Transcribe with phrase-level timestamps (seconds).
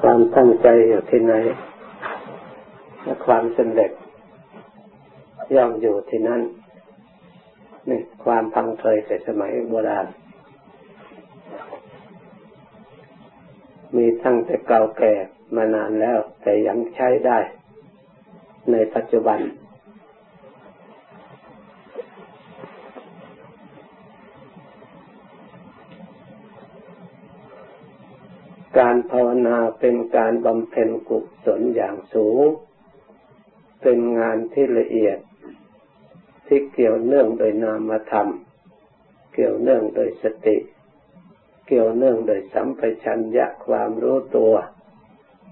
[0.00, 1.34] ความตั้งใจอยู่ที่ไหน
[3.02, 3.90] และความสำเร็จ
[5.54, 6.42] ย่อมอยู่ที่นั่น
[7.88, 10.06] นี่ความพังเคยแต่สมัยโบราณ
[13.96, 15.12] มีตั้งแต่เก่าแก่
[15.56, 17.38] มานานแล้ว แต่ยังใช้ได้
[18.72, 19.40] ในปัจจุบัน
[28.78, 32.42] การภาวนาเป็นการบำเพ็ญกุศลอย่างสูง
[33.82, 35.18] เป็นงานที่ละเอียด
[36.46, 38.28] ที่เกี่ยวเนื่องโดยนามธรรม
[39.34, 40.56] เกี่ยวเนื่องโดยสติ
[41.66, 44.54] เกี่ยวเนื่องโดยสัมปชัญญะความรู้ตัว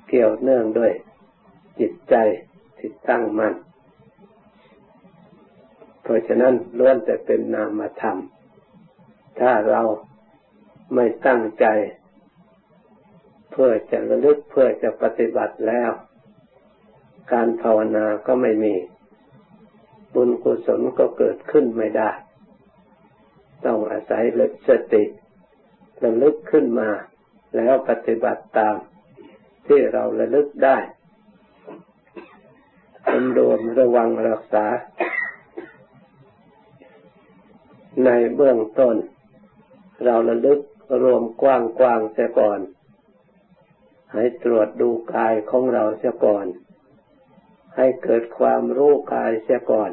[0.08, 0.92] เกี่ยวเนื่องด้วย
[1.80, 2.14] จิตใจ
[2.78, 3.54] ที่ตั้งมัน่น
[6.02, 8.18] เพราะฉะนั้นล้วนแต่เป็นนามธรรม
[9.40, 9.82] ถ้าเรา
[10.94, 11.66] ไม่ตั้งใจ
[13.56, 15.90] พื่อจะระลึกเพื่อจะปฏิบัติแล้ว
[17.32, 18.74] การภาวนาก็ไม่มี
[20.14, 22.10] บุญกุศลก็เกิดขึ้นไม่ได้
[23.64, 24.22] ต้องอาศัย
[24.68, 25.04] สติ
[26.04, 26.90] ระลึกขึ้นมา
[27.56, 28.76] แล้วปฏิบัติตาม
[29.66, 30.78] ที่เราระลึกได้
[33.06, 34.66] สำรวมระวังรักษา
[38.04, 38.96] ในเบื้องต้น
[40.04, 40.60] เราระลึก
[41.02, 42.60] รวมกว้างๆเสียก่อน
[44.12, 46.46] ให้ตรวจดูกายของเราเสียก่อน
[47.76, 49.90] ให้เกิดความรู้กายเสียก่อน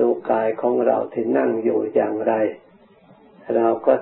[0.00, 2.32] ดูกายของเราที่นั่งอยู่อย่างไร
[3.54, 3.94] เราก็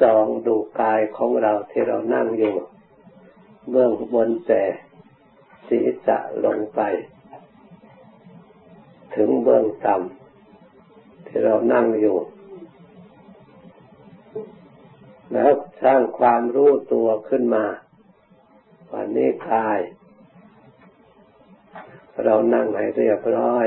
[0.00, 2.54] ส่องดูกายของเราที่เรานั่งอยู่
[3.70, 4.62] เบื้องบนแต่
[5.68, 6.80] ศีรษะลงไป
[9.14, 12.16] ถึงเบื้องต่ำที่เรานั่งอยู่
[15.32, 15.50] แล้ว
[15.82, 17.66] สร้างความรู้ตัวขึ้นมา
[18.92, 19.78] วันนี้กาย
[22.24, 23.66] เรานั่งให้เรียบร้อย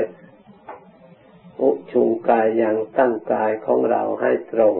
[1.60, 4.74] อุชุงกายอย่างตั้งกายของเราให้ตรง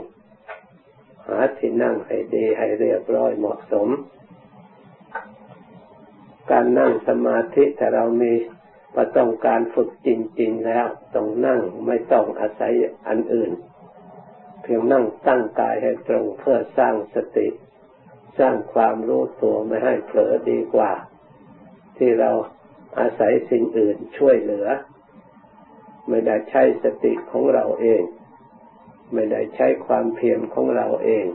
[1.26, 3.88] หาที่นั่งให้ดีให้เรียบร้อยเหมาะสม
[6.50, 8.32] การนั่งสมาธิแต่เรามี
[8.94, 10.08] ประต้องการฝึกจ
[10.41, 12.72] ริง ๆ แล้ว ต้องนั่งไม่ต้องอาศัย
[13.08, 13.50] อันอื่น
[14.75, 17.48] ยงนั่งตั้งกายให้ตรงเพื่อสร้างสติ
[18.38, 20.92] สร้างความรู้ตัวไม่ให้เผลอดีกว่า
[21.97, 22.31] ที่เรา
[22.98, 24.66] อาศัยสิ่งอื่นช่วยเหลือ
[26.09, 28.03] ไม่ได้ใช้สติของเราเอง
[29.14, 31.26] ไม่ได้ใช้ความเพียรของเราเอง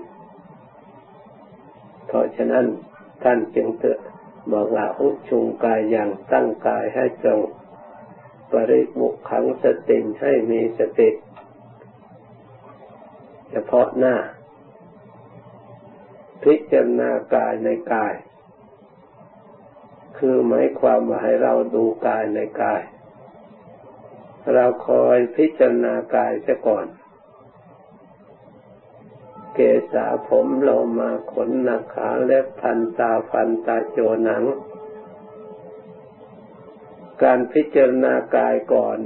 [2.08, 2.66] เพราะฉะนั้น
[3.24, 4.00] ท่านจึงเตือน
[4.54, 7.42] บอกว่าอุชุงกายอย่างตั้งกายให้ตรง
[8.52, 11.10] ปริมุขขังสติให้มีสติ
[13.52, 14.16] เฉพาะหน้า
[16.44, 18.14] พิจารณากายในกาย
[20.18, 22.82] คือหมายความว่าให้เราดูกายในกาย
[24.54, 26.88] เราคอยพิจารณากายเสียก่อน
[29.54, 29.60] เก
[29.94, 30.70] ษาผมโล
[31.00, 34.44] มาขนหนาขาเล็บพันตาฟันตาโจหนัง
[37.24, 38.98] การพิจารณากายก่อน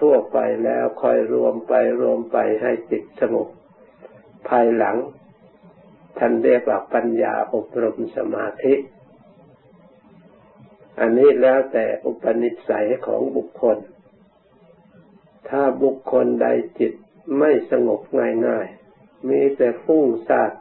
[0.00, 3.48] ทั่วๆไปแล้วคอยรวมไปรวมไปให้จิตสงบ
[4.48, 4.96] ภายหลัง
[6.18, 8.74] ท่านเรียกว่าปัญญาอบรมสมาธิ
[11.00, 13.78] อันนี้แล้วแต่อุปนิสัยของบุคคล
[15.48, 16.48] ถ้าบุคคลใด
[16.78, 16.92] จิต
[17.38, 18.00] ไม่สงบ
[18.46, 20.52] ง่ายๆ มีแต่ฟุ้งซ่าน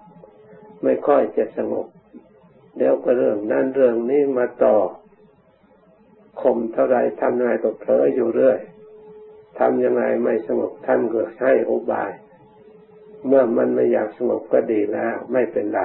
[0.83, 1.87] ไม่ค่อยจะสงบ
[2.77, 4.77] เดี๋ยวก็เรื่องนั้นเรื่องนี้มาต่อ
[6.41, 8.59] ข่มเท่าไรทำยังไงก็เผลออยู่เรื่อย
[9.59, 12.11] ทำยังไงไม่สงบท่านก็ให้อุบาย
[13.27, 15.81] เมื่อมันไม่อยากสงบก็ดีแล้ว ไม่เป็นไร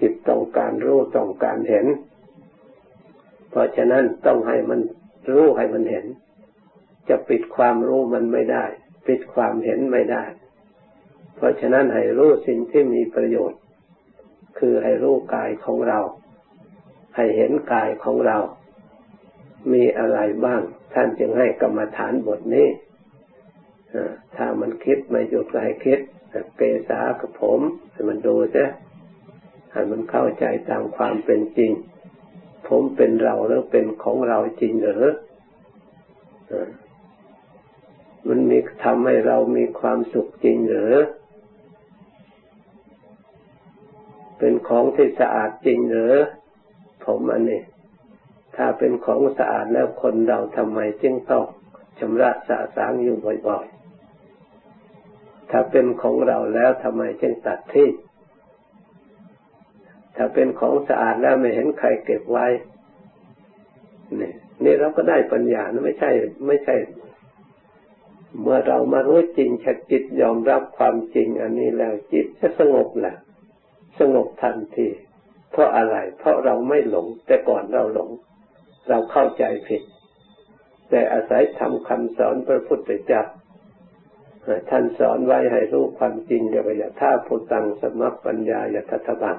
[0.00, 1.86] จิตต้องการรู้ต้องการเห็น
[3.50, 4.80] เพราะฉะนั้นต้องให้มัน
[5.32, 6.06] รู้ให้มันเห็น
[7.08, 8.64] จะปิดความรู้มันไม่ได้
[9.06, 10.24] ปิดความเห็นไม่ได้
[11.36, 13.60] เพราะฉะนั้นให้รู้สิ่งที่มีประโยชน์
[14.58, 16.00] คือให้รู้กายของเรา
[17.16, 18.38] ให้เห็นกายของเรา
[19.72, 20.62] มีอะไรบ้าง
[20.94, 22.66] ท่านจึงให้กรรมฐานบทนี้
[24.36, 26.00] ถ้ามันคิดไม่หยุดไหลคิด
[26.56, 27.60] เกษากับผม
[27.90, 28.66] ให้มันดูซะ
[29.72, 31.72] ให้มันเข้าใจตามความเป็นจริง
[32.68, 35.04] ผมเป็นเราหรือเป็นของเราจริงหรือ
[38.28, 40.92] มันมีทำให้เรามีความสุขจริงหรือ
[44.38, 46.14] เป็นของที่สะอาดจริงหรือ
[47.04, 47.62] ผมอันนี้
[48.56, 51.44] ถ้าเป็นของสะอาดแล้วคนเราทำไมจึงต้อง
[51.98, 53.66] ชำระสะสางอยู่บ่อย
[55.50, 57.90] ถ้าเป็นของเราแล้วทำไมจึงตัดทิ้ง
[60.16, 62.46] ถ้าเป็นของสะอาดแล้วไม่เห็นใครเก็บไว้
[64.20, 64.32] นี่
[64.64, 66.10] นี่เราก็ได้ปัญญานะไม่ใช่
[66.46, 66.76] ไม่ใช่
[68.42, 73.16] เมื่อเรามารู้จริงชัดจิตยอมรับความจริง อันนี้แล้วจิตจะสงบแหละ
[74.00, 74.88] สงบทันที
[75.52, 78.10] เพราะอะไร เพราะเราไม่หลง แต่ก่อนเราหลง
[78.88, 79.82] เราเข้าใจผิด
[80.90, 83.22] แต่อาศัยทำคำสอนพระพุทธเจ้า
[84.70, 89.36] ท่านสอนไว้ให้รู้ความจริงเดี๋ยวอย่าท่าพูดตังสมัคปัญญาอย่าทัตบัง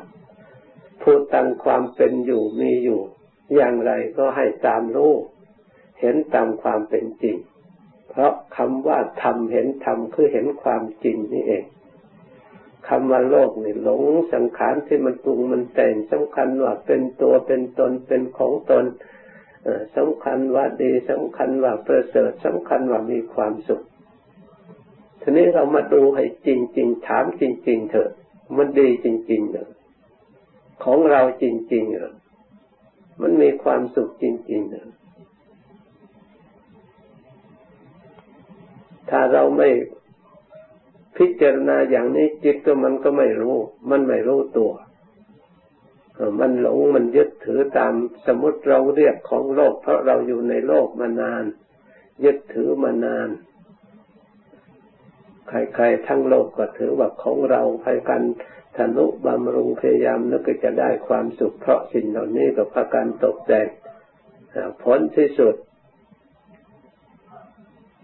[1.02, 3.02] พูดตังความเป็นอยู่มีอยู่
[3.56, 5.14] อย่างไรก็ให้ตามรู้
[6.00, 7.38] เห็นตามความเป็นจริง
[8.10, 11.64] เพราะคำว่าทำเห็นธรรมคือเห็นความจริงนี่เอง
[12.90, 18.86] คำว่าโลกนี่หลงสังขารที่มันปรุงมันแต่งสำคัญว่าเป็นตัวเป็นตนเป็นของตน
[19.98, 23.84] สำคัญว่าดีสำคัญว่าประเสริฐสำคัญว่ามีความสุข
[25.22, 28.10] ทีนี้เรามาดูให้จริงๆถามจริง ๆ เถอะ
[28.58, 29.68] มันดีจริงๆเหรอ
[30.84, 32.14] ของเราจริงๆเหรอ
[33.22, 34.88] มันมีความสุขจริงๆเหรอ
[39.10, 39.70] ถ้าเราไม่
[41.18, 43.58] พิจารณาอย่างนี้จิตตัวมันก็ไม่รู้
[43.90, 44.72] มันไม่รู้ตัว
[46.40, 47.94] มันหลงมันยึดถือตาม
[48.26, 51.44] สมมติเราเรียกของโลก เพราะเราอยู่ในโลกมานาน
[52.24, 53.28] ยึดถือมานาน
[55.48, 58.24] ใครๆทั้งโลกก็ถือว่าของเราใครกัน
[58.78, 63.68] ทนุบำรุงพยายามนึกจะได้ความสุขเพราะสิ่งเหล่านี้ก็พากันตกแต่ง
[64.84, 65.56] ผลที่สุด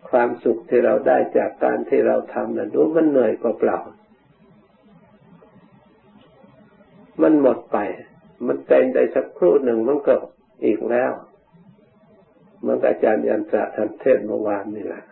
[0.10, 3.80] ความสุขที่เราได้จากการที่เราทำนั้นดูมันเหนื่อยกว่าเปล่า
[7.22, 7.78] มันหมดไป
[8.45, 10.16] มันแต่งได้สักครู่หนึ่งมันก็
[10.66, 11.12] อีกแล้ว
[12.66, 15.04] มันอาจารย์ยันตระท่านเทศเมื่อวานนี่แหละ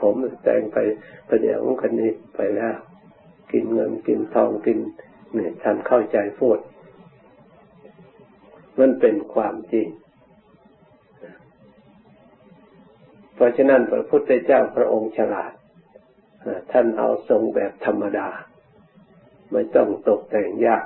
[0.00, 0.14] ผม
[0.44, 0.78] แต่งไป
[1.28, 2.76] ประเดี๋ยวคนนี้ไปแล้ว
[3.52, 4.78] กินเงินกินทองกิน
[5.34, 6.58] เนี่ยท่านเข้าใจพูด
[8.78, 9.88] มันเป็นความจริง
[13.34, 15.52] เพราะฉะนั้นพระพุทธเจ้าพระองค์ฉลาด
[16.72, 18.28] ท่านเอาทรงแบบธรรมดา
[19.52, 20.84] ไม่ต้องตกแต่งยาก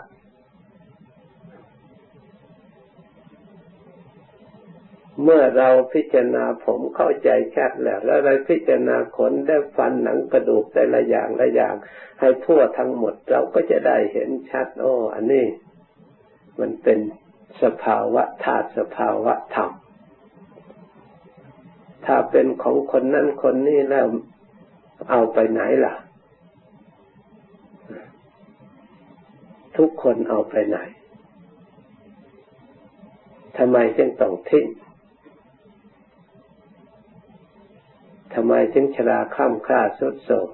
[5.22, 11.74] เมื่อเราพิจารณาผมเข้าใจชัดแล้ว แล้วเราพิจารณาขนได้ฟันหนังกระดูกแต่ละอย่างละอย่าง
[12.18, 15.46] ให้ทั่วทั้งหมดเราก็จะได้เห็นชัดโอ้อันนี้
[16.60, 16.98] มันเป็น
[17.62, 19.70] สภาวะธาตุสภาวะธรรม
[22.06, 24.06] ถ้าเป็นของคนนั้นคนนี้แล้ว
[25.10, 25.94] เอาไปไหนล่ะ
[29.76, 30.78] ทุกคนเอาไปไหน
[33.56, 34.66] ทำไมจึงต้องทิ้ง
[38.34, 40.48] ทำไมจึงชราข้ามค่าสุดโศก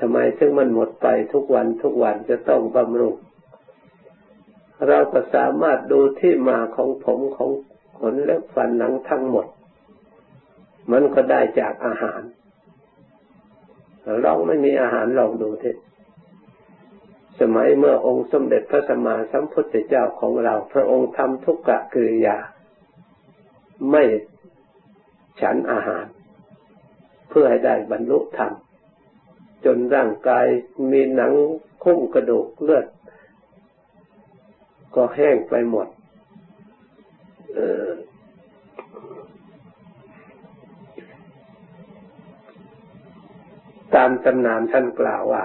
[0.00, 3.14] ทำไมถึงมันหมดไปทุกวันทุกวันจะต้องบำรุง
[4.88, 7.50] เราก็สามารถดูที่มาของผมของ
[7.98, 9.46] ขนและฟันหนังทั้งหมด
[10.92, 12.20] มันก็ได้จากอาหาร
[14.24, 15.70] ลองไม่มีอาหารลองดูที
[17.40, 22.36] สมัยเมื่อองค์สมเด็จพระสัมมาสัมพุทธเจ้าของเรา พระองค์ทำทุกกะกิริยา
[23.90, 24.02] ไม่
[25.40, 26.06] ฉันอาหาร
[27.36, 28.52] พื่อให้ได้บรรลุธรรม
[29.64, 30.46] จนร่างกาย
[30.90, 31.32] มีหนัง
[31.82, 32.86] คุ้มกระดูกเลือด
[34.94, 35.88] ก็แห้งไปหมด
[43.94, 45.44] ตามตำนานท่านกล่าวว่า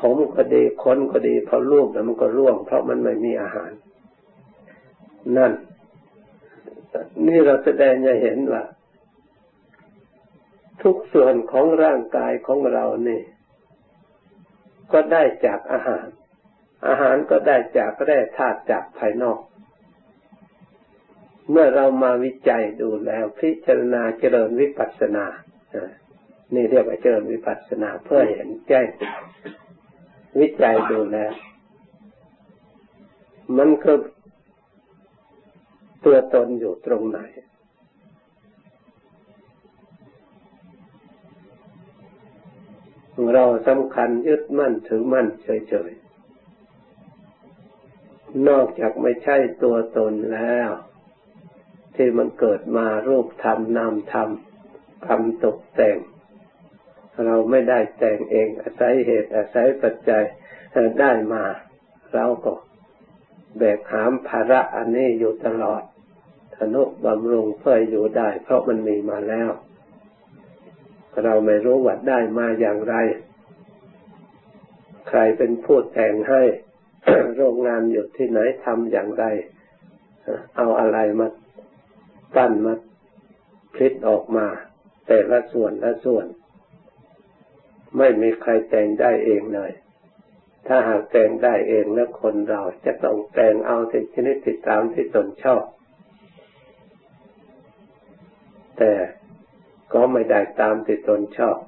[0.00, 3.70] ผมก็ดีคนก็ดีพอลูกแล้วมันก็ร่วง เพราะมันไม่มีอาหาร
[5.36, 5.52] นั่น
[7.26, 8.64] นี่เราแสดงให้เห็นว่า
[10.82, 13.24] ทุกส่วนของร่างกายของเราเนี่ย
[14.92, 16.06] ก็ได้จากอาหาร
[16.88, 19.40] อาหารก็ได้จากแร่ธาตุจากภายนอก
[21.50, 25.26] เมื่อเรามาวิจัยดูแล้วพิจารณาเจริญวิปัสสนา
[26.54, 28.88] นี่เรียกว่าเจริญวิปัสสนาเพื่อเห็นแจ้ง
[30.40, 31.32] วิจัยดูแล้ว
[33.58, 33.92] มันก็
[36.04, 37.18] ตัวตนอยู่ตรงไหน
[43.34, 50.70] เราสำคัญยึดมั่นถือมั่นเฉยๆ นอกจากไม่ใช่ตัวตนแล้ว
[51.94, 54.28] ที่มันเกิดมารูปธรรมนามธรรม
[55.06, 55.96] คำตกแต่ง
[57.26, 60.24] เราไม่ได้แต่งเองอาศัยเหตุอาศัยปัจจัย
[61.00, 61.44] ได้มา
[62.14, 62.52] เราก็
[63.58, 65.82] แบกหามภาระอันนี้อยู่ตลอด
[66.56, 69.50] ทนุบำรุงเพื่ออยู่ได้ เพราะมันมีมาแล้ว
[71.24, 72.94] เราไม่รู้ว่าได้มาอย่างไร
[75.08, 76.42] ใครเป็นผู้แต่งให้
[77.36, 79.24] โรงงานอยู่ที่ไหนทำอย่างไร
[80.56, 81.28] เอาอะไรมา
[82.34, 82.74] ปั้นมา
[83.74, 84.46] พลิกออกมา
[85.06, 86.26] แต่ละส่วนละส่วน
[87.98, 89.72] ไม่มีใครแต่งได้เองเลย
[90.66, 95.62] ถ้าหากแต่งได้เองแล้วคนเราจะต้องแต่งเอาที่ชนิดติดตามที่ตนชอบ
[98.78, 98.92] แต่
[99.92, 101.58] ก็ไม่ได้ตามที่ตนชอบ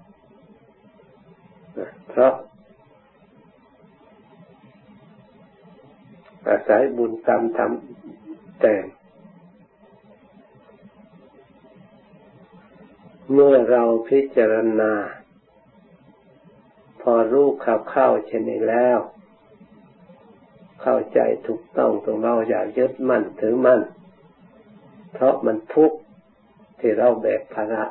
[2.09, 2.33] เพราะ
[6.49, 8.85] อาศัยบุญกรรมทำแต่ง
[13.33, 14.93] เมื่อเราพิจารณา
[17.01, 18.99] พอรู้ข่าวเข้าเช่นนี้แล้ว
[20.83, 23.81] เข้าใจถูกต้องตรงเราอย่ายึดมั่นถือมั่น
[25.13, 25.99] เพราะมันทุกข์
[26.81, 27.85] ที่เราแบกภาระ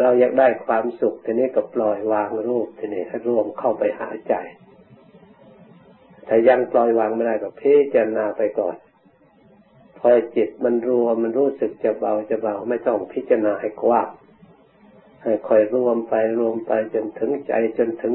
[0.00, 4.34] เราอยากได้ความสุขทีนี้ก็ปล่อยวางรูปทีนี้ให้รวมเข้าไปหาใจ
[6.28, 8.76] ถ้ายังปล่อยวางไม่ได้ก็พิจารณาไปก่อน
[9.98, 14.08] พอจิตมันรวมมันรู้สึกจะเบาจะเบาไม่ต้องพิจารณาให้กว้าง
[15.22, 18.14] ให้คอยรวมไปรวมไปจนถึงใจจนถึง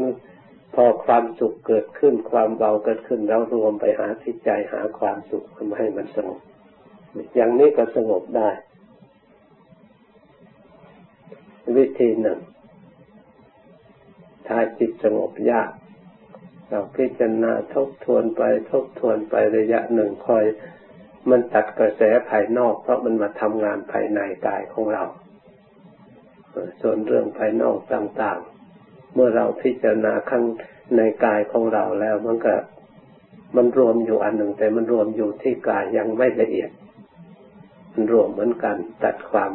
[0.76, 6.40] พอความสุขเกิดขึ้นความเบาเกิดขึ้นแล้วรวมไปหาที่ใจหาความสุขทำให้มันสงบ
[7.36, 8.50] อย่างนี้ก็สงบได้
[11.76, 12.40] วิธีหนึ่ง
[14.48, 15.72] ถ้าจิตสงบยาก
[16.70, 20.46] เราพิจารณาทบทวนไปทบทวนไประยะหนึ่งคอย
[21.30, 25.04] มันตัดกระแสภายนอก เพราะมันมาทำงานภายในกายของเรา
[26.82, 30.44] ส่วนเรื่องภายนอกต่างๆ เมื่อเราพิจารณาข้าง
[30.96, 32.56] ในกายของเราแล้วมันก็
[33.56, 36.70] มันรวมอยู่อันหนึ่ง แต่มันรวมอยู่ที่กายยังไม่ละเอียด
[37.94, 39.52] มันรวมเหมือนกันตัดความ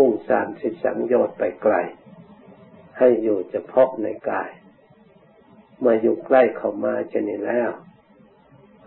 [0.00, 1.74] ฟุ้งซ่านสิสังโยชน์ไปไกล
[2.98, 4.50] ให้อยู่เฉพาะในกาย
[5.84, 7.70] มาอยู่ใกล้เข้ามาจะนี่แล้ว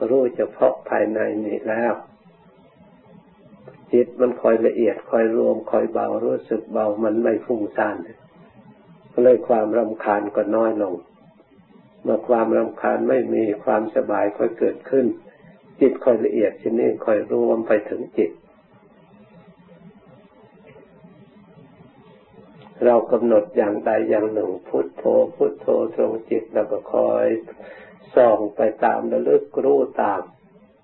[0.10, 1.94] รู้เฉพาะภายในนี่แล้ว
[3.92, 7.96] จิตมันคอยละเอียดคอยรวมคอยเบารู้สึกเบามันไม่ฟุ้งซ่าน
[9.24, 10.96] เลยความรำคาญก็น้อยลง
[12.04, 15.06] เมื่อความรำคาญไม่มีความสบายค่อยเกิดขึ้น
[15.80, 18.32] จิตคอยละเอียดชนิดคอยรวมไปถึงจิต
[22.86, 25.04] เรากำหนดอย่างใดอย่างหนึ่ง พุทโธ
[25.36, 27.26] พุทโธตรงจิตแล้วก็คอย
[28.16, 30.22] ส่องไปตามระลึกรู้ตาม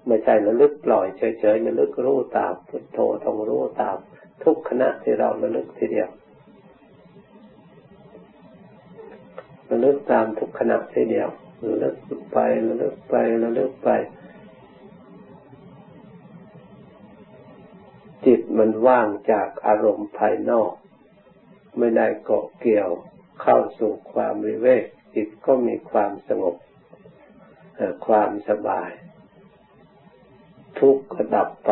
[0.07, 3.97] ไม่ใช่ระลึกปล่อยเฉยๆระลึกรู้ตาม พุทโธต้องรู้ตาม
[4.43, 6.09] ทุกขณะที่เราระลึกทีเดียว
[9.69, 11.29] ระลึกตามทุกขณะทีเดียว
[11.67, 11.95] ระลึก
[12.33, 12.37] ไป
[12.67, 13.89] ระลึกไประลึกไป
[18.25, 20.73] จิตมันว่างจากอารมณ์ภายนอก
[21.79, 22.89] ไม่ได้เกาะเกี่ยว
[23.41, 24.83] เข้าสู่ความวิเวก
[25.15, 26.55] จิตก็มีความสงบ
[28.07, 28.91] ความสบาย
[30.79, 31.71] ทุกข์ก็ดับไป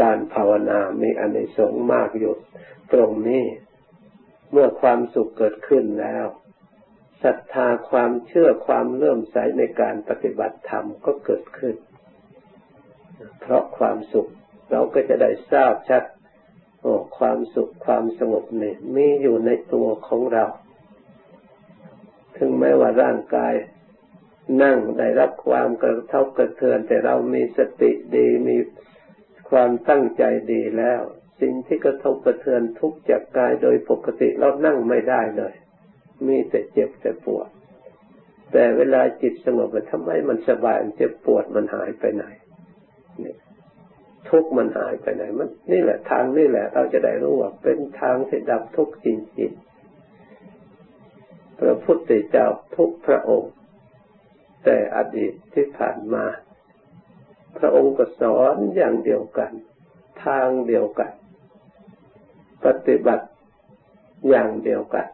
[0.00, 2.34] การภาวนามีอนิสงส์มากอยู่
[2.92, 3.44] ตรงนี้
[4.50, 6.26] เมื่อความสุขเกิดขึ้นแล้ว
[7.22, 11.76] ศรัทธาความเชื่อความเลื่อมใสในการปฏิบัติธรรมก็เกิดขึ้น
[13.40, 14.30] เพราะความสุข
[14.70, 16.02] เราก็จะได้ทราบชัด
[16.86, 20.44] อ้ความสุขความสงบเนี่ยมีอยู่ในตัวของเรา
[22.36, 23.54] ถึงแม้ว่าร่างกาย
[24.62, 28.56] นั่งได้รับความกระทบกระเทือน แต่เรามีสติดีมี
[29.50, 31.00] ความตั้งใจดีแล้ว
[31.40, 35.54] สิ่งที่กระทบกระเทือนทุกจากกายโดยปกติเรานั่งไม่ได้เลย
[36.26, 37.48] มีแต่เจ็บแต่ปวด
[38.52, 42.24] แต่เวลาจิตสงบทำไมมันสบายมันเจ็บปวดมันหายไปไหน
[44.30, 49.08] ทุกข์มันหายไปไหนมันนี่แหละทางนี่แหละ เราจะได้รู้ว่าเป็นทางที่ดับทุกข์จ
[49.40, 53.52] ริงๆพระพุทธเจ้าทุกพระองค์
[54.64, 56.24] แต่อดีตที่ผ่านมา
[57.58, 59.52] พระองค์ก็สอนอย่างเดียวกัน
[60.24, 61.12] ทางเดียวกัน
[62.64, 63.26] ปฏิบัติ
[64.28, 65.06] อย่างเดียวกัน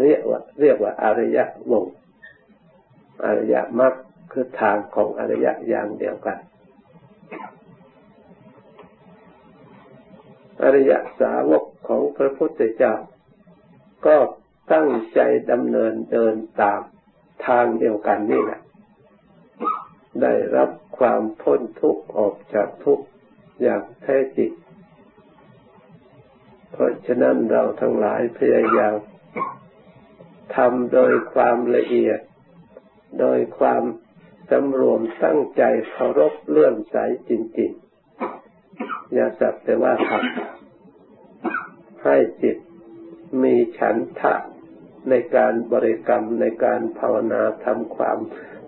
[0.00, 1.38] เรียกว่าเรียกว่าอริย
[1.70, 1.84] วง
[3.24, 3.94] อริยมรรค
[4.32, 6.38] คือทางของอริยอย่างเดียวกัน
[10.62, 12.94] อริยสาวกของพระพุทธเจ้า
[14.06, 14.16] ก็
[14.72, 16.80] ตั้งใจดำเนินเดินตาม
[17.46, 18.60] ทางเดียวกันนี่แหละ
[20.22, 23.04] ได้รับความพ้นทุกข์ออกจากทุกข์
[23.62, 24.50] อย่างแท้จริง
[26.72, 28.96] เพราะฉะนั้นเราทั้งหลายพยายาม
[30.56, 32.20] ทำโดยความละเอียด
[33.20, 33.82] โดยความ
[34.50, 36.96] สำรวมตั้งใจเคารพเลื่อมใส
[37.28, 37.89] จริง ๆ
[39.14, 42.56] อย่าสักแต่ว่าทำให้จิต
[43.42, 44.34] มีฉันทะ
[45.08, 48.18] ในการบริกรรมในการภาวนาทำความ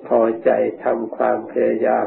[0.08, 0.50] พอใจ
[0.84, 2.06] ทำความพยายาม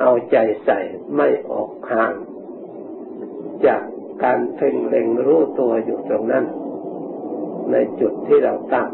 [0.00, 0.78] เอาใจใส่
[1.16, 2.14] ไม่ออกห่าง
[3.66, 3.82] จาก
[4.24, 6.44] การเพ่งเล็งรู้ตัวอยู่ตรงนั้น
[7.70, 8.88] ในจุดที่เราตั้ง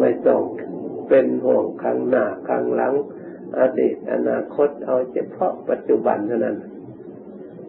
[0.00, 0.42] ไม่ต้อง
[1.08, 2.94] เป็นห่วงข้างหน้าข้างหลัง
[3.60, 6.58] อดีตอนาคตเอาเฉพาะปัจจุบันเท่านั้น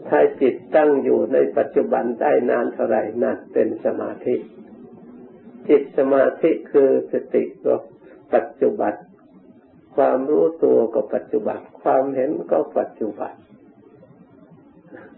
[0.08, 4.36] ถ้าจิตตั้งอยู่ในปัจจุบันได้นานเท่าไรนั่นเป็นสมาธิ
[5.70, 7.76] จิตสมาธิคือสติก็
[8.34, 8.94] ปัจจุบัน
[9.96, 13.34] ความรู้ตัวก็ปัจจุบัน ความเห็นก็ปัจจุบัน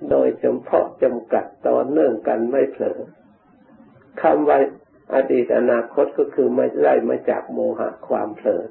[0.09, 2.99] โดยเฉพาะจำกัดต่อเนื่องกันไม่เผลอ
[4.21, 4.59] คำว่า
[5.13, 8.63] อดีตอนาคตก็คือไม่ไล่มาจากโมหะความเผลอ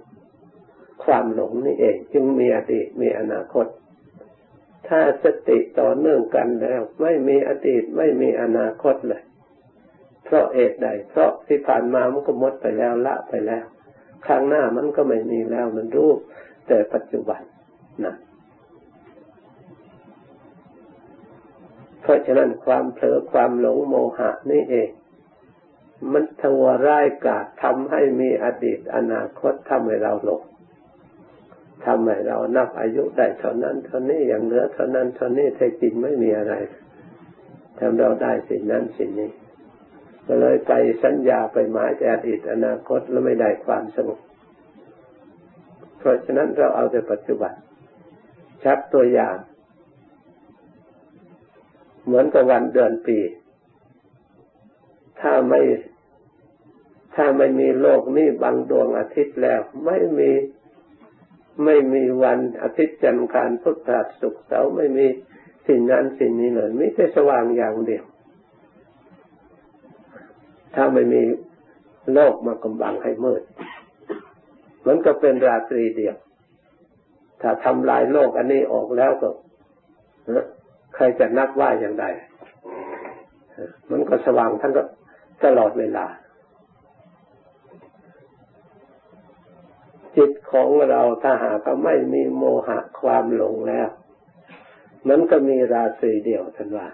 [1.04, 3.66] ความหลงนี่เอง จึงมีอดีตมีอนาคต
[4.88, 9.22] ถ้าสติต่อเนื่องกันแล้ว ไม่มีอดีตไม่มีอนาคตเลย
[10.24, 13.64] เพราะเหตุใด เพราะที่ผ่านมามันก็หมดไปแล้วละไปแล้ว
[14.26, 16.10] ข้างหน้ามันก็ไม่มีแล้วมันรู้
[16.66, 17.40] แต่ปัจจุบัน
[18.04, 18.14] นะ
[22.02, 24.90] เพราะฉะนั้นความเผลอความหลงโมหะนี่เอง
[26.12, 30.42] มันทัวร้ายกาศทำให้มีอดีตอนาคตทำให้เราหลง
[31.84, 36.54] ทำให้เรานับอายุได้เท่านั้นเท่านี้อย่างเหลือเท่านั้นเท่านี้แท้จริงไม่มีอะไร
[37.78, 39.30] ทำเราได้สิ่งนั้นสิ่งนี้
[40.26, 40.72] ก็เลยไป
[41.04, 44.20] สัญญาไปหมายแต่อดีตอนาคตแล้วไม่ได้ความสงบ
[45.98, 47.52] เพราะฉะนั้นเราเอาแต่ปัจจุบัน
[48.64, 49.36] ชักตัวอย่าง
[52.04, 53.18] เหมือนกับวันเดือนปี
[55.20, 55.60] ถ้าไม่
[57.14, 60.30] ถ้าไม่มีโลกนี้บางดวงอาทิตย์แล้ว ไม่มี
[61.64, 65.06] ไม่มีวันอาทิตย์จันทร์การพุทธาสุขเสาร์ไม่มี
[65.68, 68.04] สิ่งนั้นสิ่งนี้เลยไม่ใช่สว่างอย่างเดียว
[70.74, 71.22] ถ้าไม่มี
[72.14, 73.42] โลกมากำบังให้มืด
[74.86, 76.16] มันก็เป็นราตรีเดียว
[77.40, 79.28] ถ้าทำลายโลกอันนี้ออกแล้วก็
[80.94, 82.04] ใครจะนับว่าอย่างไร
[83.90, 84.82] มันก็สว่างทั้งก็
[85.44, 86.06] ตลอดเวลา
[90.16, 93.88] จิตของเราถ้าหากไม่มีโมหะความหลงแล้ว
[95.08, 96.88] มันก็มีราศีเดียวท่านว่า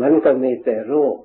[0.00, 1.16] มันก็มีแต่รูป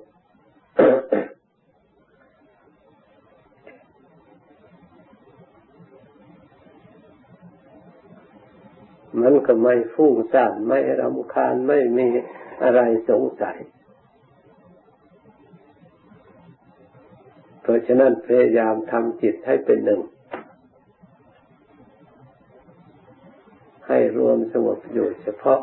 [9.20, 12.06] มันก็ไม่ฟุ้งซ่านไม่รำคาญไม่มี
[12.62, 13.58] อะไรสงสัย
[17.64, 20.00] เพราะฉะนั้นพยายามทำจิตให้เป็นหนึ่ง
[23.88, 25.60] ให้รวมสงบอยู่เฉพาะ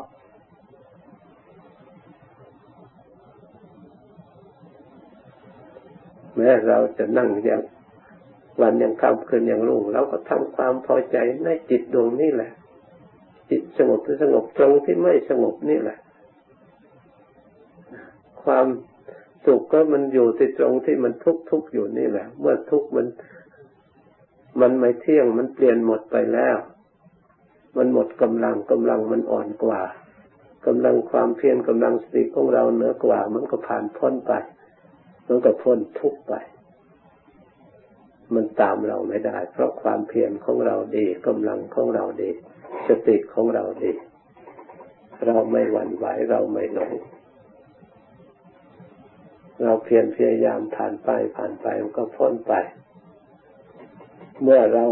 [6.36, 7.62] แม้เราจะนั่งอย่าง
[8.60, 12.52] วันยังค่ำคืนอย่างรุ่งเราก็ทำความพอใจในจิตดวงนี้แหละ
[13.50, 15.98] จิตสงบหรือสงบตรงที่ไม่สงบนี่แหละ
[18.42, 18.66] ความ
[19.44, 23.06] สุขก็มันอยู่ที่ตรงที่มันทุกทุกอยู่นี่แหละ เมื่อทุกมัน
[24.60, 26.56] มันไม่เที่ยงมันเปลี่ยนหมดไปแล้ว
[27.76, 29.82] มันหมดกำลังกำลังมันอ่อนกว่า
[30.66, 34.32] กำลังความเพียรกำลังสติของเราเหนือกว่า มันก็ผ่านพ้นไป
[35.28, 36.34] มันก็พ้นทุกไป
[38.34, 42.30] มันตามเราไม่ได้ เพราะความเพียรของเราดีกำลังของเราดี
[42.88, 43.92] สติของเราดี
[45.26, 46.92] เราไม่หวั่นไหวเราไม่หลง
[49.62, 52.54] เราเพียรพยายามผ่านไปผ่านไปมันก็พ้นไป
[54.42, 54.84] เมื่อเรา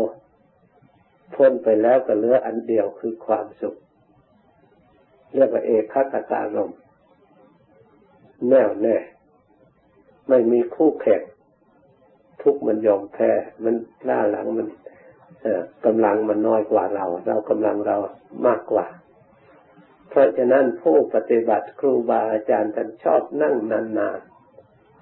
[1.34, 3.76] พ้นไปแล้วก็เหลืออันเดียวคือความสุข
[5.34, 6.72] เรียกว่าเอกคตารม
[8.48, 8.96] แน่วแน่
[10.28, 11.22] ไม่มีคู่แข่ง
[12.42, 13.30] ทุกมันยอมแพ้
[13.64, 13.74] มัน
[14.08, 14.66] ล่าหลังมัน
[15.84, 17.96] กำลังมันน้อยกว่าเรา เรากำลังเรา
[18.46, 18.86] มากกว่า
[20.08, 23.54] เพราะฉะนั้นผู้ปฏิบัติครูบาอาจารย์ท่านชอบนั่ง
[23.98, 24.20] นาน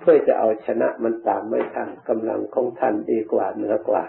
[0.00, 4.04] เพื่อจะเอาชนะมันตามไม่ทันกำลังของท่านดีกว่าเหนือกว่า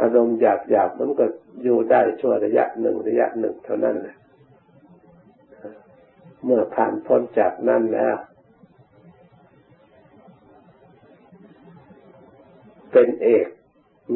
[0.00, 1.24] อารมณ์หยาบหยาบมันก็
[1.62, 4.16] อยู่ได้ชั่วระยะหนึ่งระยะหนึ่งเท่านั้นแหละ
[6.44, 8.16] เมื่อผ่านพ้นจากนั้นแล้ว
[12.92, 13.46] เป็นเอก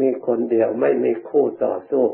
[0.00, 2.04] มีคนเดียวไม่มีคู่ต่อสู้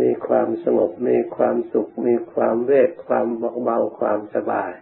[0.00, 3.26] มีความสงบ มีความสุข มีความเวทความ
[3.64, 4.72] เบาความสบาย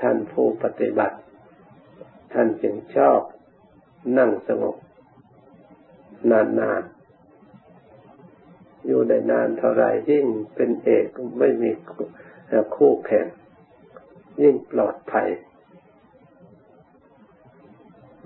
[0.00, 1.18] ท่านผู้ปฏิบัติ
[2.32, 3.20] ท่านจึงชอบ
[4.18, 4.76] นั่งสงบ
[6.30, 11.06] นานๆ อยู่ได้นานเท่าไรยิ่งเป็นเอก
[11.38, 11.70] ไม่มี
[12.76, 13.26] คู่แข่ง
[14.42, 15.28] ยิ่งปลอดภัย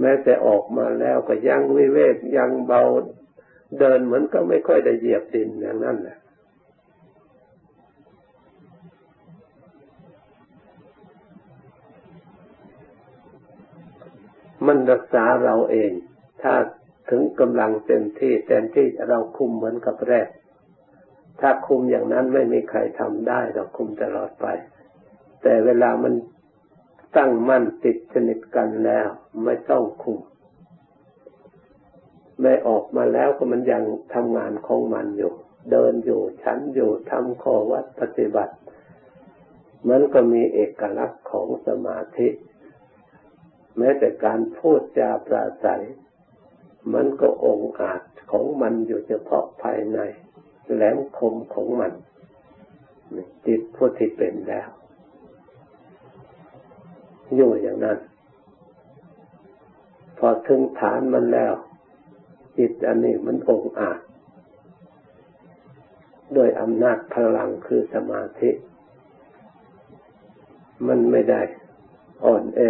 [0.01, 2.83] แม้แต่ออกมาแล้วก็ยังวิเวกยังเบา
[3.79, 6.19] เดินเหมือนก็ไม่ค่อยได้เหยียบดินอย่างนั้นแหละ
[14.67, 15.93] มันรักษาเราเอง
[16.43, 16.55] ถ้า
[17.11, 20.29] ถึงกำลังเต็มที่เต็มที่เราคุมเหมือนกับแรก
[21.41, 24.47] ถ้าคุมอย่างนั้นไม่มีใครทำได้เราคุมตลอดไป
[25.43, 26.15] แต่เวลามัน
[27.17, 29.07] ตั้งมั่นติดสนิทกันแล้ว
[29.45, 30.19] ไม่ต้องคุม
[32.43, 33.83] ไม่ออกมาแล้วก็มันยัง
[34.15, 35.33] ทำงานของมันอยู่
[35.71, 38.55] เดินอยู่ฉันอยู่ทำข้อวัดปฏิบัติ
[39.89, 42.29] มันก็มีเอกลักษณ์ของสมาธิ
[43.79, 45.85] แม้แต่การพูดจาปราศัย
[46.95, 49.99] มันก็องอาจของมันอยู่เฉพาะภายใน
[50.73, 51.93] แหลมคมของมัน
[53.47, 54.69] จิตผู้ที่เป็นแล้ว
[57.35, 57.99] อยู่อย่างนั้น
[60.19, 61.53] พอถึงฐานมันแล้ว
[62.59, 64.01] จิตอันนี้มันองอาจ
[66.37, 68.51] ด้วยอำนาจพลังคือสมาธิ
[70.87, 71.43] มันไม่ได้
[72.25, 72.61] อ่อนแอ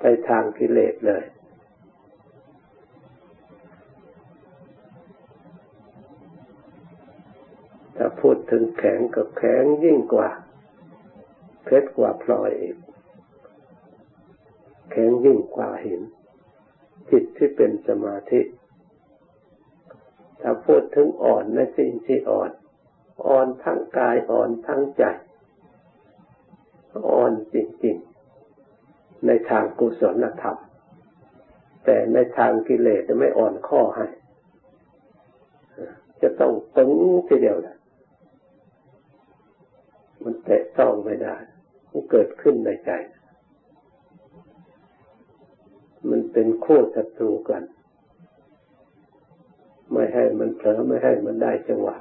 [0.00, 1.24] ไปทางกิเลสเลย
[7.96, 10.30] ถ้าพูดถึงแข็งกับแข็งยิ่งกว่า
[11.64, 12.76] เพชรกว่าพลอยอีก
[14.90, 16.02] แข็งยิ่งกว่าหิน
[17.10, 18.40] จิตที่เป็นสมาธิ
[20.40, 22.50] ถ้าพูดถึงอ่อนในสิ่งที่อ่อน
[23.26, 25.04] อ่อนทั้งกายอ่อนทั้งใจ
[27.08, 30.56] อ่อนจริงๆ ในทางกุศลธรรม
[31.84, 34.06] แต่ในทางกิเลสจะไม่อ่อนข้อให้
[36.22, 36.92] จะต้องตึง
[37.28, 37.76] ทีเดียวแหละ
[40.22, 41.36] มันแตะต้องไม่ได้
[41.90, 42.90] มันเกิดขึ้นในใจ
[46.10, 47.62] มันเป็นคู่ศัตรูกัน
[49.92, 51.96] ไม่ให้มันเผลอไม่ให้มันได้จังหวะ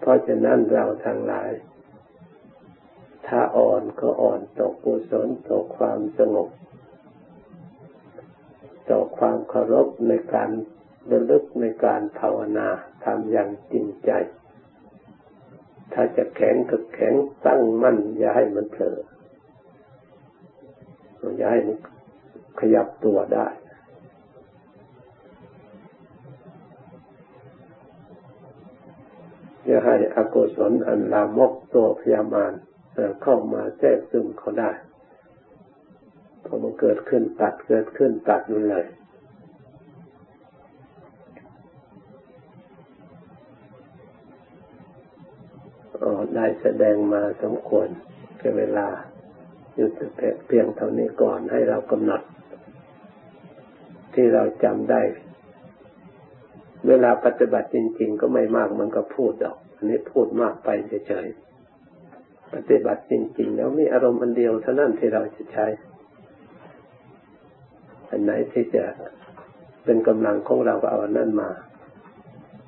[0.00, 1.50] เพราะฉะนั้นเราทั้งหลาย
[3.26, 6.48] ถ้าอ่อนก็อ่อนต่อกุศลต่อความสงบ
[8.90, 10.50] ต่อความเคารพในการ
[11.10, 12.68] ระลึกในการภาวนา
[13.04, 14.10] ทำอย่างจริงใจ
[15.92, 17.14] ถ้าจะแข็งก็แข็ง
[17.46, 18.98] ตั้งมั่น อย่าให้มันเผลอ
[21.36, 21.76] อย่าให้มัน
[22.60, 23.46] ขยับตัวได้
[29.66, 32.52] จะให้อกุศลอันลามกตัวพยามาร
[33.22, 34.70] เข้ามาแทรกซึมเขาได้
[36.44, 38.86] พอมันเกิดขึ้นตัดเกิดขึ้นตัดมันเลย
[46.36, 47.88] ได้แสดงมาสมควร
[48.38, 48.88] แก่เวลา
[49.74, 49.88] อยู่
[50.46, 52.22] เพียงเท่านี้ก่อนให้เรากำหนด
[54.14, 55.02] ที่เราจำได้
[56.88, 60.68] เวลาปฏิบัติจริง ๆ ก็ไม่มากมันก็พูดดอก อันนี้พูดมากไป
[61.08, 65.66] เฉยๆปฏิบัติจริง ๆ แล้วมีอารมณ์อันเดียวเท่านั้นที่เราจะใช้
[68.10, 68.84] อันไหนที่จะ
[69.84, 71.50] เป็นกำลังของเราก็เอาอันนั้นมา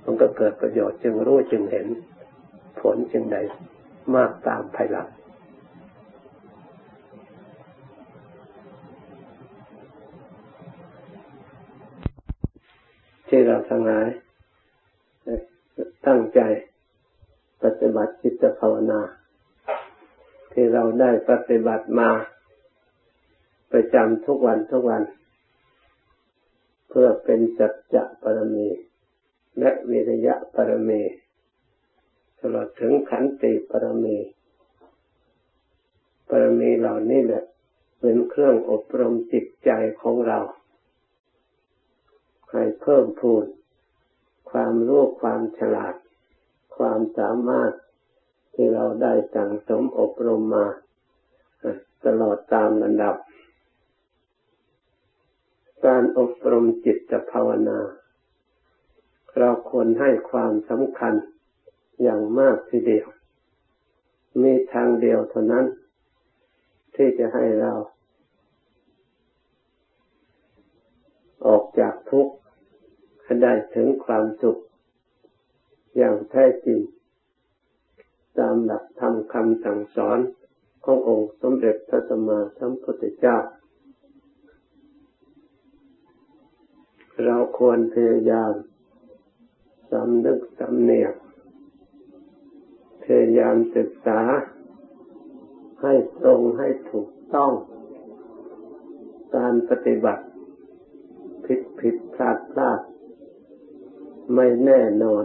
[0.05, 1.87] มันก็เกิดประโยชน์จึงรู้จึงเห็น
[2.83, 3.42] ผลจึงได้
[4.14, 5.09] มากตามภายหลัง
[13.29, 14.09] ที่เราทั้งหลาย
[16.07, 16.40] ตั้งใจ
[17.62, 19.01] ปฏิบัติจิตภาวนา
[20.53, 22.11] ที่เราได้ปฏิบัติมา
[23.73, 25.03] ประจำทุกวันทุกวัน
[26.88, 28.68] เพื่อเป็นสัจจะปรมี
[29.59, 31.03] และวิริยะปรมี
[32.42, 34.18] ตลอดถึงขันติปรมี
[36.28, 37.44] ปรมีเหล่านี้แหละ
[38.00, 39.70] เป็นเครื่องอบรมจิตใจ
[40.02, 40.40] ของเรา
[42.50, 43.44] ให้เพิ่มพูน
[44.50, 45.94] ความรู้ความฉลาด
[46.76, 47.72] ความสามารถ
[48.55, 50.66] ที่เราได้สั่งสมอบรมมา
[52.07, 53.16] ตลอดตามระดับ
[55.87, 57.81] การอบรมจิตภาวนา
[59.38, 61.14] เราควรให้ความสำคัญ
[62.03, 63.07] อย่างมากทีเดียว
[64.43, 65.67] มีทางเดียวเท่านั้น
[66.95, 67.73] ที่จะให้เรา
[71.47, 72.33] ออกจากทุกข์
[73.43, 74.59] ได้ถึงความสุข
[75.97, 76.81] อย่างแท้จริง
[78.38, 80.19] ตามหลักธรรมคำสั่งสอน
[80.85, 83.37] ขององค์สมเด็จพระสัมมาสัมพุทธเจ้า
[87.25, 88.53] เราควรพยายาม
[89.91, 91.15] สำนึกสำเนียก
[93.18, 94.20] ยายามศึกษา
[95.83, 97.53] ให้ตรงให้ถูกต้อง
[99.37, 100.25] การปฏิบัติ
[101.44, 102.81] ผิดผิดพลาดพลาด
[104.35, 105.25] ไม่แน่นอน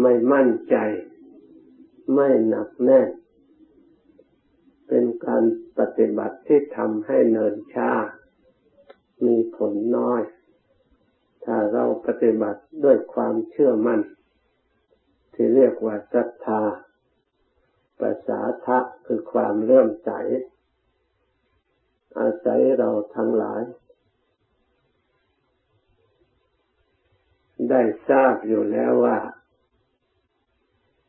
[0.00, 0.76] ไม่มั่นใจ
[2.14, 3.08] ไม่หนักแน่น
[4.88, 5.44] เป็นการ
[5.78, 7.90] ปฏิบัติที่ทำให้เนินช้า
[9.26, 10.22] มีผลน้อย
[11.44, 14.00] ถ้าเราปฏิบัติด้วยความเชื่อมั่น
[15.36, 16.62] ที่เรียกว่าศรัทธา
[18.00, 20.10] ภาษาทะคือความเลื่อมใส
[22.20, 23.62] อาศัยเราทั้งหลาย
[27.70, 29.18] ได้ทราบอยู่แล้วว่า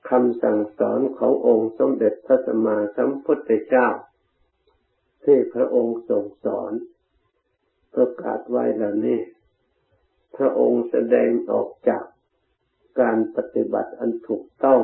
[0.09, 3.87] คำสั่งสอนขององค์สมเด็จพระสัมมาสัมพุทธเจ้า
[5.23, 6.73] ที่พระองค์ทรงสอน
[7.93, 9.19] ประกาศไว้แล้วนี้
[10.37, 12.03] พระองค์แสดงออกจาก
[12.99, 14.81] การปฏิบัติอันถูกต้อง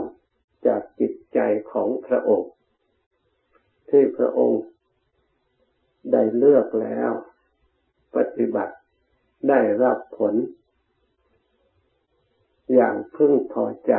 [0.67, 1.39] จากจิตใจ
[1.71, 2.52] ของพระองค์
[3.89, 4.63] ที่พระองค์
[6.12, 7.12] ได้เลือกแล้ว
[8.15, 8.76] ปฏิบัติ
[9.49, 10.36] ได้รับผล
[12.73, 13.93] อย่างพึงพอใจ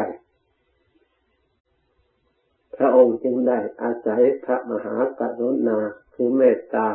[2.77, 5.79] พระองค์จึงได้อาศัยพระมหากรุณา
[6.15, 6.89] คือเมตตา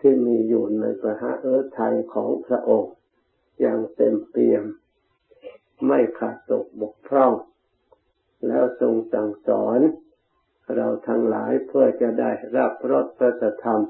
[0.00, 2.92] ที่มีอยู่ในพระเออไทยของพระองค์
[3.60, 4.64] อย่างเต็มเปี่ยม
[5.86, 7.32] ไม่ขาดตกบกพร่อง
[8.46, 9.80] แล้วทรงสั่งสอน
[10.76, 13.32] เราทั้งหลายเพื่อจะได้รับรสพระ
[13.64, 13.80] ธรรม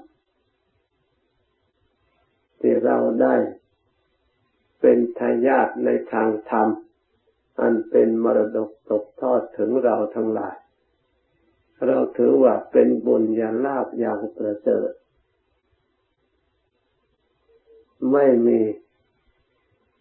[2.61, 3.35] ที่เราได้
[4.81, 6.69] เป็นทายาทในทางธรรม
[7.61, 10.57] อันเป็นมรดกตกทอดถึงเราทั้งหลาย
[11.87, 14.91] เราถือว่าเป็นบุญญาลาภอย่างประเสริฐ
[18.13, 18.61] ไม่มี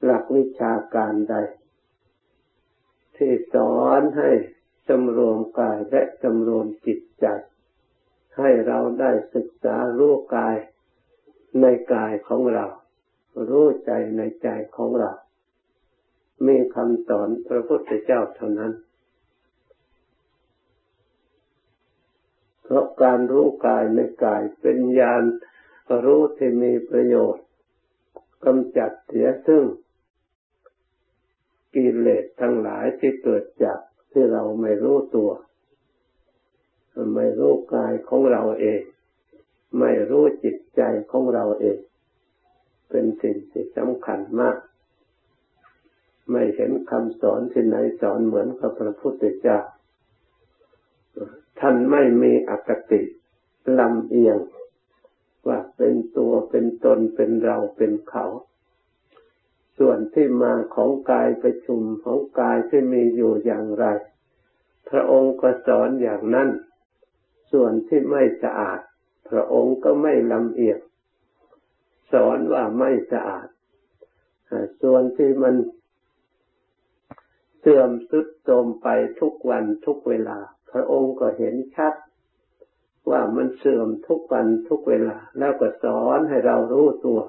[0.03, 1.35] หลักวิชาการใด
[3.19, 4.31] ที่สอนให้
[4.87, 7.25] สำรวมกายและสำรวมจิตใจ
[8.37, 10.57] ให้เราได้ศึกษารู้กาย
[11.61, 12.65] ในกายของเรา
[13.49, 15.11] รู้ใจในใจของเรา
[16.47, 18.73] มีคำสอนพระพุทธเจ้าเท่านั้น
[22.63, 25.23] เพราะการรู้กายในกายเป็นญาณ
[26.05, 27.45] รู้ที่มีประโยชน์
[28.45, 29.63] กำจัดเสียซึ่ง
[31.75, 33.79] กิเลสทั้งหลายที่เกิดจาก
[34.11, 35.31] ที่เราไม่รู้ตัว
[37.15, 38.81] ไม่รู้กายของเราเอง
[39.79, 41.77] ไม่รู้จิตใจของเราเอง
[42.89, 44.57] เป็นสิ่งที่สำคัญมาก
[46.31, 49.59] ไม่เห็นคำสอนที่ไหนสอนเหมือนกับพระพุทธเจ้า
[51.59, 53.01] ท่านไม่มีอคติ
[53.79, 54.37] ลำเอียง
[55.47, 58.25] ว่าเป็นตัวเป็นตนเป็นเราเป็นเขา
[59.79, 63.85] ส่วนที่มาของกายประชุมของกายที่มีอยู่อย่างไร
[64.89, 66.49] พระองค์ก็สอนอย่างนั้น
[67.51, 68.79] ส่วนที่ไม่สะอาด
[69.29, 70.79] พระองค์ก็ไม่ลำเอียง
[72.13, 73.47] สอนว่าไม่สะอาด
[74.81, 75.55] ส่วนที่มัน
[77.59, 78.87] เสื่อมสุดโทมไป
[79.19, 80.37] ทุกวันทุกเวลา
[80.71, 81.93] พระองค์ก็เห็นชัด
[83.09, 87.19] ว่ามันเสื่อมทุกวันทุกเวลา แล้วก็สอนให้เรารู้ตัว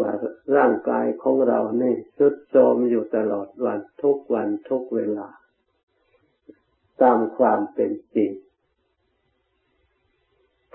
[0.00, 0.12] ว่า
[0.56, 5.28] ร่างกายของเรานี่สุดโทมอยู่ตลอดวันทุกวันทุกเวลา
[7.02, 8.30] ตามความเป็นจริง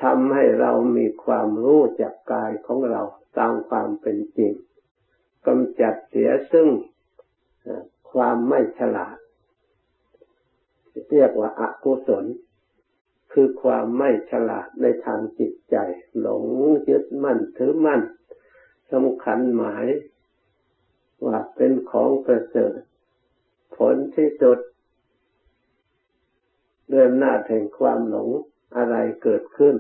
[0.04, 3.02] ทำให้เรามีความรู้จากกายของเรา
[3.39, 4.54] ตามความเป็นจริง
[5.48, 6.68] กำจัดเสียซึ่ง
[8.12, 9.18] ความไม่ฉลาด
[11.12, 12.26] เรียกว่าอากุศล
[13.34, 15.76] คือความไม่ฉลาดในทางจิตใจ
[16.20, 16.46] หลง
[16.89, 18.02] ยึดมั่นถือมั่น
[18.91, 19.86] สำคัญหมาย
[21.26, 22.78] ว่าเป็นของประเสริฐ
[23.78, 24.60] ผลที่สุด
[26.89, 28.30] เริ่มหน้าแห่งความหลง
[28.78, 29.76] อะไรเกิดขึ้น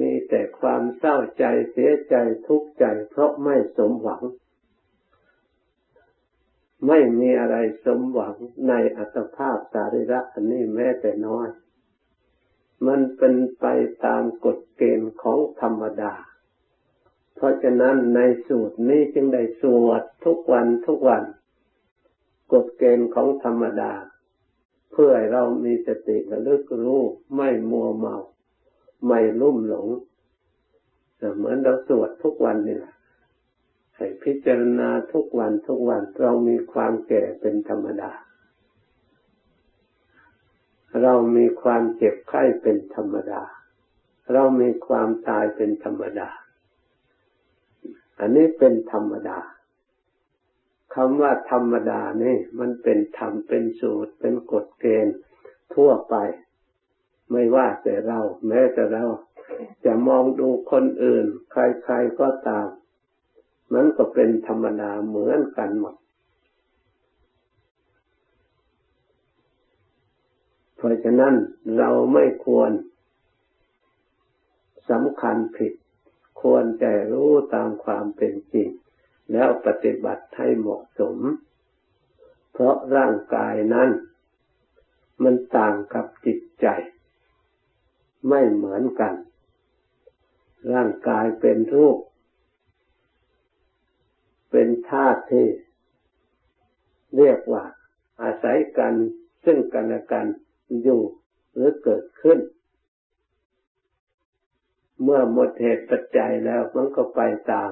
[0.00, 2.14] มีแต่ความเศร้าใจเสียใจ
[2.46, 4.22] ทุกข์ใจเพราะไม่สมหวัง
[6.88, 8.36] ไม่มีอะไรสมหวัง
[8.68, 11.48] ในอัตภาพสาริระอันนี้แม้แต่น้อย
[12.86, 13.66] มันเป็นไป
[14.04, 16.12] ตามกฎเกณฑ์ของธรรมดา
[17.34, 21.22] เพราะฉะนั้นในสูตรนี้จึงได้สวดทุกวันทุกวัน
[22.52, 23.92] กฎเกณฑ์ของธรรมดา
[24.92, 27.02] เพื่อให้เรามีสติระลึกรู้
[27.36, 28.16] ไม่มัวเมา
[29.06, 29.88] ไม่ลุ่มหลง
[31.36, 32.94] เหมือนเราสวดทุกวันนี่แหละ
[33.96, 38.10] ให้พิจารณาทุกวันทุกวันเรามีความแก่เป็นธรรมดา
[41.02, 43.42] เรามีความเจ็บไข้เป็นธรรมดา
[44.32, 46.28] เรามีความตายเป็นธรรมดา
[48.18, 49.38] อันนี้เป็นธรรมดา
[50.94, 55.16] คำว่าธรรมดานี่มันเป็นธรรมเป็นสูตร เป็นกฎเกณฑ์
[55.74, 56.14] ทั่วไป
[57.30, 59.04] ไม่ว่าแต่เรา แม้แต่เรา
[59.84, 62.68] จะมองดูคนอื่น ใครๆก็ตาม
[63.72, 65.94] มันก็เป็นธรรมดาเหมือนกันหมด
[70.76, 71.34] เพราะฉะนั้น
[71.78, 72.70] เราไม่ควร
[74.90, 75.72] สำคัญผิด
[76.44, 78.68] ควรจะรู้ตามความเป็นจริง
[79.32, 81.18] แล้วปฏิบัติให้เหมาะสม
[82.52, 83.90] เพราะร่างกายนั้น
[85.22, 86.66] มันต่างกับจิตใจ
[88.28, 89.14] ไม่เหมือนกัน
[90.72, 91.98] ร่างกายเป็นรูป
[94.50, 95.46] เป็นธาตุที่
[97.16, 97.64] เรียกว่า
[98.22, 98.94] อาศัยกัน
[99.44, 100.26] ซึ่งกันและกัน
[100.82, 101.02] อยู่
[101.52, 102.38] หรือเกิดขึ้น
[105.16, 107.70] มื่อหมดเหตุปัจจัยแล้วมันก็ไปตาม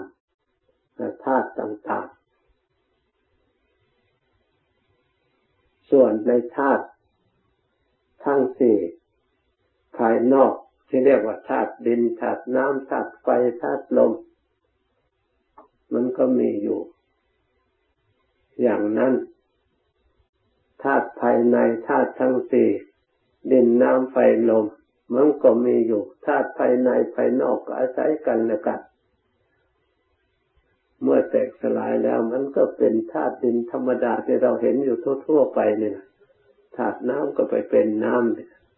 [1.24, 6.84] ธาตุต่างๆ ส่วนในธาตุ
[8.24, 8.78] ทั้งสี่
[9.96, 10.52] ภายนอก
[10.88, 13.28] ที่เรียกว่าธาตุดินธาตุน้ำธาตุไฟ
[13.62, 14.12] ธาตุลม
[15.92, 16.80] มันก็มีอยู่
[18.62, 19.14] อย่างนั้น
[20.82, 21.56] ธาตุภายใน
[21.88, 22.68] ธาตุทั้งสี่
[23.50, 24.18] ดินน้ำไฟ
[24.50, 24.66] ลม
[25.14, 28.80] มันก็มีอยู่ธาตุภายในภายนอกก็อาศัยกันและกัน
[31.02, 35.98] เมื่อแตกสลายแล้วมันก็เป็นธาตุดินธรรมดาที่เราเห็นอยู่ทั่วๆไปเนี่ย
[36.76, 38.14] ธาตุน้ำก็ไปเป็นน้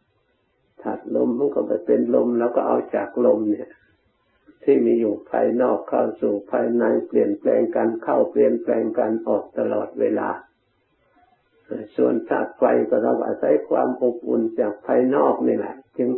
[0.09, 3.71] ำธาตุลมมันก็ไปเป็นลมแล้วก็เอาจากลมเนี่ย
[4.63, 10.29] ที่มีอยู่ภายนอกเข้าสู่ภายในเปลี่ยนแปลงกันเข้าเปลี่ยนแปลงกันออกตลอดเวลา
[11.97, 16.11] ส่วนธาตุไฟก็เราอาศัยความอบอุ่นจากภายนอกนี่แหละ จึง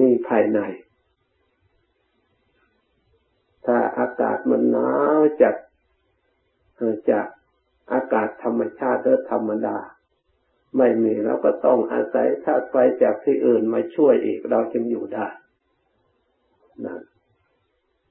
[0.00, 0.60] มีภายใน
[3.66, 5.54] ถ้าอากาศมันหนาวจัด
[7.10, 7.26] จาก
[7.92, 9.76] อากาศธรรมชาติหรือธรรมดา
[10.78, 15.26] ไม่มีเราก็ต้องอาศัยธาตุไฟจากที่อื่นมาช่วยอีกเราจึงอยู่ได้
[16.84, 17.00] นะ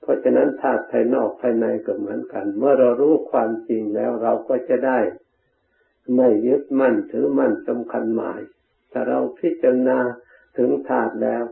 [0.02, 5.00] เพราะฉะนั้นธาตุภายนอกภายในก็เหมือนกัน เมื่อเรารู้ความจริงแล้วเราก็จะได้
[6.16, 8.42] ไม่ยึดมั่นถือมั่นสำคัญหมาย
[8.92, 10.00] ถ้าเราพิจารณา
[10.58, 11.44] ถึงธาตุแล้ว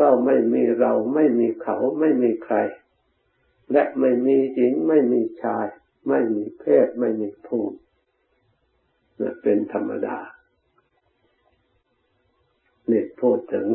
[0.00, 2.56] ก็ไม่มีเราไม่มีเขาไม่มีใคร
[3.72, 5.66] และไม่มีหญิงไม่มีชาย
[6.08, 7.78] ไม่มีเพศไม่มีภูมิ
[9.42, 10.18] เป็นธรรมดา
[12.88, 13.66] เนี่ยพูดถึง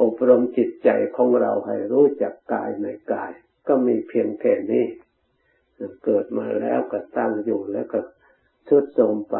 [0.00, 3.32] อบรมจิตใจของเราให้รู้จักกายในกาย
[3.68, 4.86] ก็มีเพียงแค่นี้
[6.04, 8.00] เกิดมาแล้วก็ตั้งอยู่แล้วก็
[8.68, 9.36] ชุดโทมไป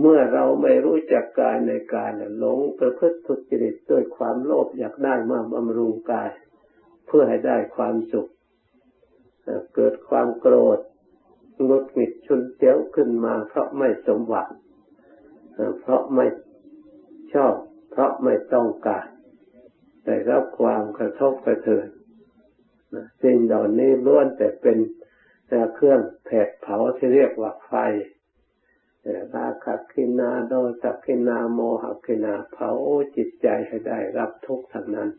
[0.00, 6.30] เมื่อเราไม่รู้จักกายในกายหลงประพฤติทุจริตด้วยความโลภอยากได้มาบำรุงกาย
[7.06, 8.30] เพื่อให้ได้ความสุข
[9.74, 10.78] เกิดความโกรธ
[11.68, 14.50] งดหงิดชุนเจียวขึ้นมา เพราะไม่สมหวัง
[15.80, 16.26] เพราะไม่
[17.34, 17.54] ชอบ
[17.90, 19.06] เพราะไม่ต้องการ
[20.06, 21.88] ได้รับความกระทบกระเทือน
[23.22, 24.78] สิ่งเหล่านี้ล้วนแต่เป็น
[25.74, 27.72] เครื่องแผดเผาที่เรียกว่าไฟ
[29.34, 32.70] ราคะกินาโดสักกินาโมหกินาเผา
[33.16, 35.10] จิตใจให้ได้รับทุกข์ทั้งนั้น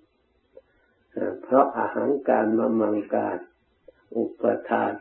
[1.41, 3.37] เพราะอาหารการมามังการ
[4.15, 4.91] อุปทาน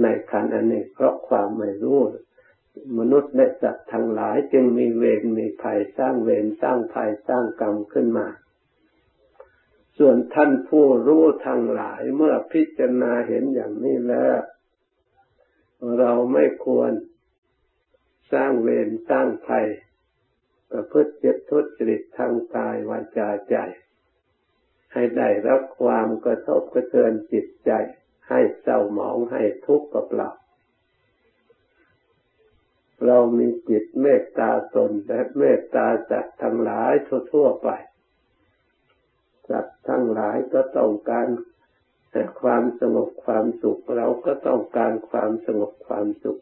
[0.00, 2.00] ในขันอันนี้เพราะความไม่รู้
[2.98, 8.26] มนุษย์และสัตว์ทั้งหลายจึงมีเวรมีภัยสร้างเวรสร้างภัยสร้างกรรมขึ้นมา
[9.98, 14.38] ส่วนท่านผู้รู้ทั้งหลายเมื่อพิจารณาเห็นอย่างนี้แล้ว
[15.98, 16.92] เราไม่ควร
[18.32, 19.66] สร้างเวรสร้างภัย
[20.70, 23.56] ประพฤติเจ็บทุจริตทางกายวาจาใจ
[24.92, 27.70] ให้ได้รับความกระทบกระเทือนจิตใจ
[28.28, 30.30] ให้เศร้าหมองให้ทุกข์กับเรา
[33.06, 36.92] เรามีจิตเมตตาตนและเมตตาสัตว์ทั้งหลาย
[37.32, 37.68] ทั่วๆไป
[39.50, 41.28] สัตว์ทั้งหลายก็ต้องการ
[42.40, 46.40] ความสงบความสุขเราก็ต้องการความสงบความสุข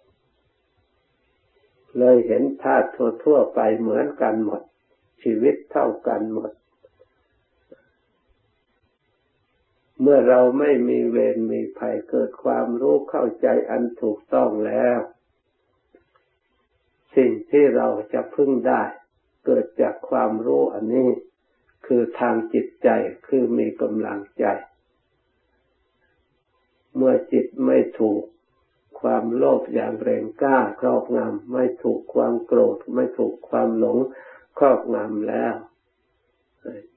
[1.99, 2.89] เลยเห็นธาตุ
[3.25, 4.63] ทั่วๆไปเหมือนกันหมด
[5.23, 6.51] ชีวิตเท่ากันหมด
[10.01, 14.99] เมื่อเราไม่มีเวรมีภัยเกิดความรู้เข้าใจอันถูกต้องแล้ว
[17.17, 18.83] สิ่งที่เราจะพึ่งได้
[19.47, 21.09] เกิดจากความรู้อันนี้
[21.89, 22.89] คือทางจิตใจ
[23.27, 24.45] คือมีกำลังใจ
[26.97, 28.23] เมื่อจิตไม่ถูก
[29.01, 33.99] ความโลภอย่างแรงกล้าครอบงำไม่ถูกความโกรธ ไม่ถูกความหลง
[34.59, 35.55] ครอบงำแล้ว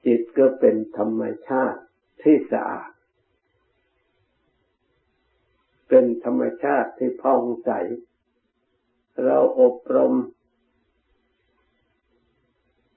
[0.06, 1.80] จิตก็เป็นธรรมชาติ
[2.22, 2.90] ที่สะอาด
[5.88, 7.70] เป็นธรรมชาติที่พ่องใส
[9.24, 10.14] เราอบรม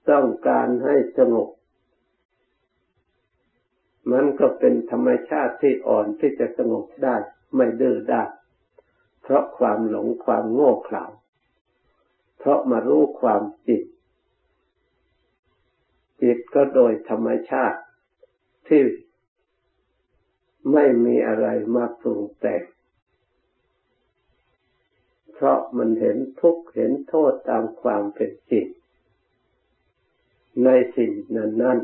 [0.10, 1.50] ต้องการให้สงบ
[4.12, 7.16] มันก็เป็นธรรมชาติที่อ่อนที่จะสงบได้
[7.56, 8.24] ไม่ดื้อด้
[9.22, 11.06] เพราะความหลงความโง่เขลา
[12.38, 13.84] เพราะมารู้ความจิต
[16.22, 17.80] จิตก็โดยธรรมชาติ
[18.68, 18.82] ที่
[20.74, 22.64] ไม่มีอะไรมาปรุงแต่ง
[25.34, 28.68] เพราะมันเห็นทุกข์เห็นโทษตามความเป็นจริง
[30.64, 31.80] ในสิ่งนั้นนั้น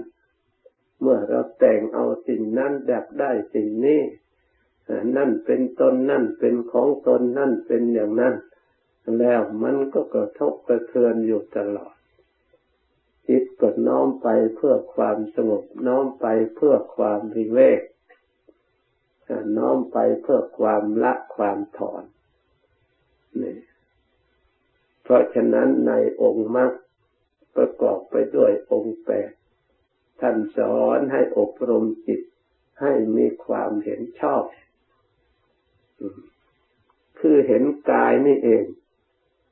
[1.01, 4.01] เมื่อเราแต่งเอาสิ่งนั้นดับได้สิ่งนี้
[5.17, 8.35] นั่นเป็นตนนั่นเป็นของตนนั่นเป็นอย่างนั้น
[9.19, 11.95] แล้วมันก็กระทบกระเทือนอยู่ตลอด
[13.27, 17.81] จิตก็น้อมไปเพื่อความสงบน้อมไปเพื่อความวิเวก
[19.57, 22.03] น้อมไปเพื่อความละความถอน
[23.41, 23.55] นี่
[25.03, 25.91] เพราะฉะนั้นใน
[26.21, 26.71] องค์มรรค
[27.55, 29.31] ประกอบไปด้วยองค์แปด
[30.21, 32.21] ท่านสอนให้อบรมจิต
[32.81, 34.43] ให้มีความเห็นชอบ
[37.19, 38.65] คือเห็นกายนี่เอง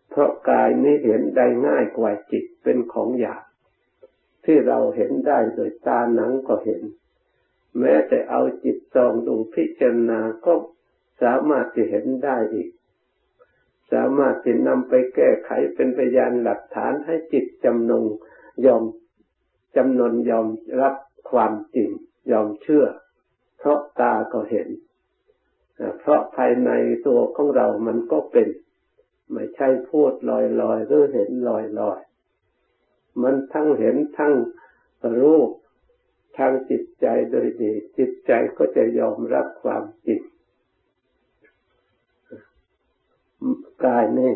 [0.10, 3.44] เพราะกายนี้เห็นได้ง่ายกว่าจิตเป็นของหยาบ
[4.46, 6.82] ที่เราเห็นได้โดยตาหนังก็เห็น
[7.80, 10.54] แม้แต่เอาจิตซองดูพิจารณาก็
[11.22, 12.70] สามารถจะเห็นได้อีก
[13.92, 18.06] สามารถจะนำไปแก้ไขเป็นพยานหลักฐานให้จิตจำนง
[18.66, 18.84] ยอม
[19.78, 20.48] จำนวนยอม
[20.82, 20.96] รับ
[21.32, 21.90] ความจริง
[22.32, 22.86] ยอมเชื่อ
[23.58, 24.68] เพราะตาก็เห็น
[26.00, 26.70] เพราะภายใน
[27.08, 28.48] ตัวของเรามันก็เป็น
[29.32, 31.52] ไม่ใช่พูดลอยๆหรือเห็นล
[31.90, 34.34] อยๆ มันทั้งเห็นทั้ง
[35.20, 35.40] รู้
[36.38, 40.22] ทางจิตใจโดยดี จิตใจก็จะยอมรับความจริง
[43.86, 44.34] กายนี่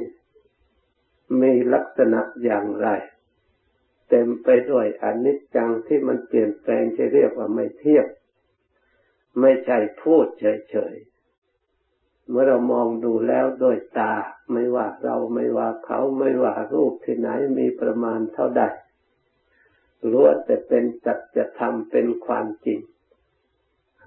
[1.42, 2.88] มีลักษณะอย่างไร
[4.16, 8.06] เต็มไปด้วยอนิจจังที่มันเปลี่ยนแปลงจะเรียกว่าไม่เที่ยง
[9.40, 14.14] ไม่ใช่พูดเฉยๆ เมื่อเรามองดูแล้วด้วยตา
[14.52, 18.64] ไม่ว่าเราไม่ว่าเขาไม่ว่ารูปที่ไหนมีประมาณเท่าใด
[20.12, 22.80] ล้วนแต่เป็นจัจธรรมเป็นความจริง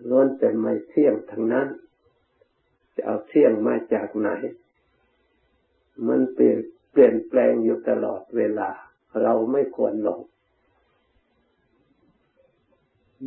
[0.08, 1.68] ล้วนแต่ไม่เที่ยงทั้งนั้น
[2.94, 4.30] จะเอาเที่ยงมาจากไหน
[6.08, 6.58] มันเปลี่ยน
[6.92, 8.70] เปลี่ยนแปลงอยู่ตลอดเวลา
[9.22, 10.20] เราไม่ควรหลง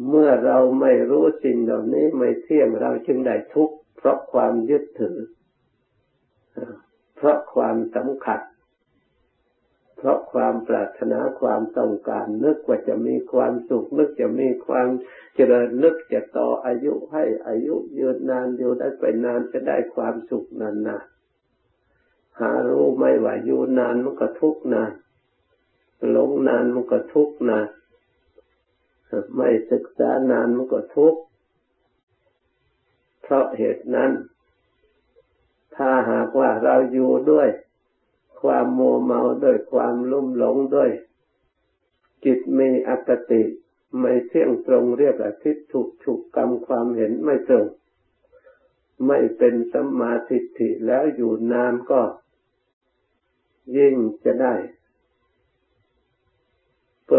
[0.07, 5.17] เมื่อเราไม่รู้สิ่งเหล่านี้ไม่เที่ยงเราจึงได้ทุกข์เพราะความยึดถือ
[7.15, 8.41] เพราะความสำคัญ
[9.97, 14.89] เพราะความปรารถนาความต้องการ นึกว่าจะมีความสุข นึกจะมีความ
[15.35, 24.91] เจริญนึกจะต่ออายุให้อายุยืนนานอยู่ได้ไปนานจะได้ความสุขนานๆหารู้ไม่ว่าอยู่นานมันก็ทุกข์นาน
[26.09, 27.61] หลงนานมันก็ทุกข์นะ
[29.35, 31.21] ไม่ศึกษานานมันก็ทุกข์
[33.21, 34.11] เพราะเหตุนั้น
[35.75, 37.49] ถ้าหากว่าเราอยู่ด้วย
[38.41, 40.91] ความโมเมาด้วยความลุ่มหลงด้วย
[42.25, 43.43] จิตมีอคติ
[43.99, 47.65] ไม่เที่ยงตรงเรียกอาทิตถูกถูกกรรมความเห็นไม่ตรง
[49.07, 52.01] ไม่เป็นสัมมาทิฏฐิแล้วอยู่นานก็
[53.77, 53.95] ยิ่ง
[54.25, 54.53] จะได้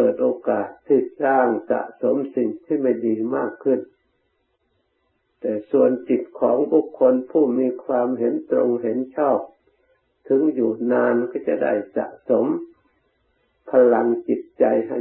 [0.01, 3.81] ปิดโอกาสที่สร้างสะสมสิ่งที่ไม่ดีมากขึ้น
[5.41, 9.39] แต่ส่วนจิตของบุคคลผู้มีความเห็นตรงเห็นชอบ
[10.29, 12.47] ถึงอยู่นานก็จะได้สะสม
[13.71, 14.99] พลังจิตใจให้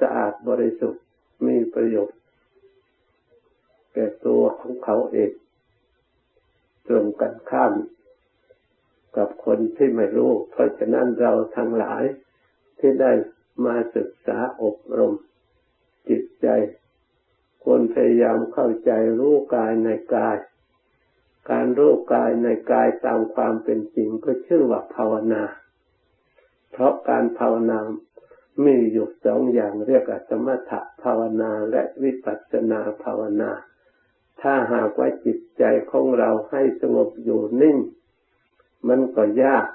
[0.00, 1.04] สะอาดบริสุทธิ์
[1.46, 2.20] มีประโยชน์
[3.94, 5.32] แก่ตัวของเขาเอง
[6.88, 7.72] ตรงกันข้าม
[9.16, 12.04] กับคนที่ไม่รู้ เพราะฉะนั้นเราทั้งหลาย
[12.78, 13.12] ที่ได้
[13.64, 15.14] มาศึกษาอบรม
[16.08, 16.48] จิตใจ
[17.62, 20.36] ควรพยายามเข้าใจรู้กายในกาย
[21.50, 25.42] การรู้กายในกายตามความเป็นจริงก็ชื่อว่าภาวนา
[26.70, 27.78] เพราะการภาวนา
[28.64, 33.50] มีอยู่สองอย่างเรียกสมถะภาวนาและวิปัสสนาภาวนา
[34.40, 37.76] ถ้าหากว่าจิตใจของเราให้สงบอยู่นิ่ง
[38.88, 39.66] มันก็ยาก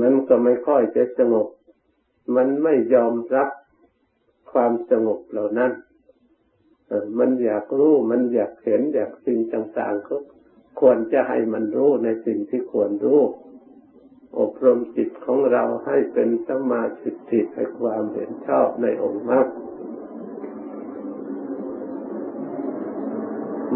[0.00, 1.46] มันก็ไม่ค่อยจะสงบ
[2.36, 3.48] มันไม่ยอมรับ
[4.52, 5.72] ความสงบเหล่านั้น
[7.18, 10.16] มันอยากรู้ มันอยากเห็น อยากสิ่งต่างๆก็
[10.80, 13.20] ควรจะให้มันรู้ในสิ่งที่ควรรู้
[14.38, 19.46] อบรมจิตของเราให้เป็นสมาธิิให้ความเห็นชอบในองค์มรรค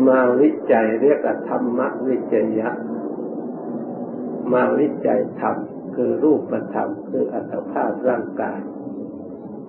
[0.07, 2.71] มาวิจัยเรียกธรรมวิจัยะ
[4.53, 5.57] มาวิจัยธรรม
[5.95, 8.61] คือรูปธรรมคืออัตภาพร่างกาย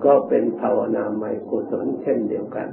[0.04, 2.68] ก็เป็นภาวนาใหม่กุศลเช่นเดียวกัน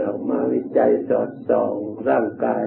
[0.00, 1.74] เรามาวิจัยสอดส่อง
[2.08, 2.64] ร่างกาย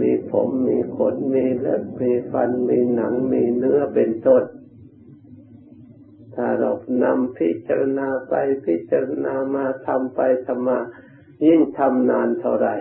[0.00, 4.44] มีผมมีขนมีเล็บมีฟันมีหนังมีเนื้อเป็นต้น
[6.34, 6.70] ถ้าเรา
[7.04, 8.34] นำพิจารณาไป
[8.66, 10.78] พิจารณามาทำไปทำมา
[11.46, 12.76] ยิ่งทำนานเท่าไหร่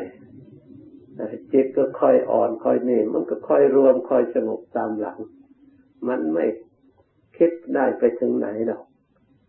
[1.53, 5.19] จิตก็ค่อยอ่อนค่อยนี่มันก็ค่อยรวมค่อยสงบตามหลัง
[6.07, 6.45] มันไม่
[7.37, 8.83] คิดได้ไปถึงไหนหรอก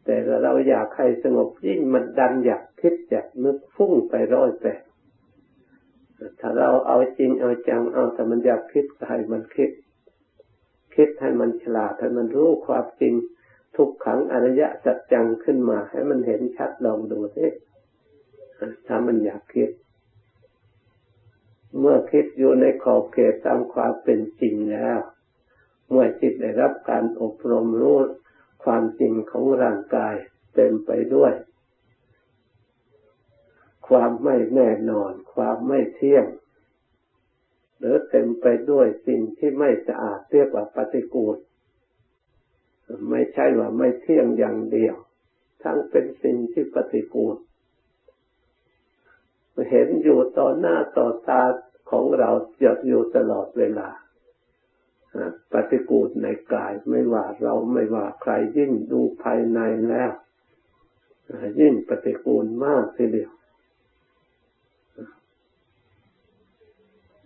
[0.05, 4.83] แต่เราอยากให้สงบยิ่งมันดันอยากคิดอยากนึกฟุ้งไปร้อยแปด
[6.41, 9.71] ถ้าเราเอาจริงเอาจังเอาแต่มันอยากคิดให้มันคิด
[10.95, 13.15] คิดให้มันฉลาดให้มันรู้ความจริง
[13.77, 17.47] ทุกขังอริยสัจจังขึ้นมา ให้มันเห็นชัดลองดูสิ
[18.87, 19.71] ถ้ามันอยากคิด
[21.79, 24.99] เมื่อคิดอยู่ในขอบเขตตามความเป็นจริงแล้ว
[25.91, 27.99] เมื่อจิตได้รับการอบรมรู้
[28.65, 30.15] ความจริงของร่างกาย
[30.55, 31.33] เต็มไปด้วย
[33.89, 36.25] ความไม่แน่นอน ความไม่เที่ยง
[37.79, 41.37] หรือเต็มไปด้วยสิ่งที่ไม่สะอาดเรียกว่าปฏิกูล
[43.11, 44.95] ไม่ใช่ว่าไม่เที่ยงอย่างเดียว
[45.63, 47.37] ทั้งเป็นสิ่งที่ปฏิกูล
[49.71, 51.43] เห็นอยู่ต่อหน้าต่อตา
[51.91, 53.89] ของเราเยอยู่ตลอดเวลา
[55.53, 60.13] ปฏิกูลในกายไม่ว่าเราไม่ว่าใครยิ่งดูภายในแล้ว
[61.61, 63.31] ยิ่งปฏิกูลมากทีเดียว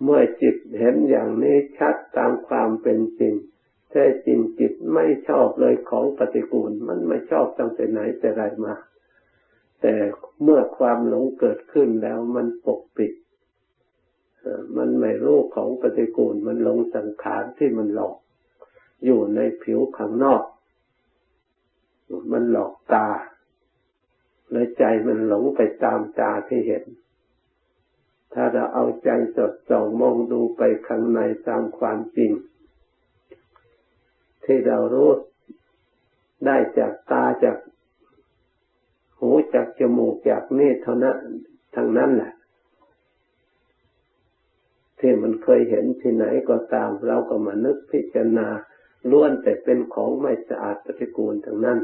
[0.02, 3.34] เมื่อจิตเห็นอย่างนี้ชัดตามความเป็นจริง
[3.90, 8.74] แท้จริงจิตไม่ชอบเลยของปฏิกูล มันไม่ชอบตั้งแต่ไหนแต่ไรมา
[9.82, 9.94] แต่
[10.42, 13.12] เมื่อความหลงเกิดขึ้นแล้วมันปกปิด
[14.76, 18.16] มันไม่รู้ของปฏิกูลมันหลงสังขารที่มันหลอก
[19.04, 20.42] อยู่ในผิวข้างนอก
[22.32, 23.08] มันหลอกตา
[24.50, 26.84] และใจมันหลงไปตามตาที่เห็น
[28.32, 32.32] ถ้าเราเอาใจสดส่องมองดูไปข้างในตามความจริง
[34.44, 35.10] ที่เรารู้
[36.46, 37.56] ได้จากตาจาก
[39.22, 41.16] หูจากจมูกจากนี่เท่านั้น
[41.74, 42.32] ทั้งนั้นแหละ
[44.98, 48.48] ที่มันเคยเห็นที่ไหนก็ตาม เราก็มานึกพิจารณา
[49.10, 51.78] ล้วนแต่เป็นของไม่สะอาดปฏิกูลทั้งนั้น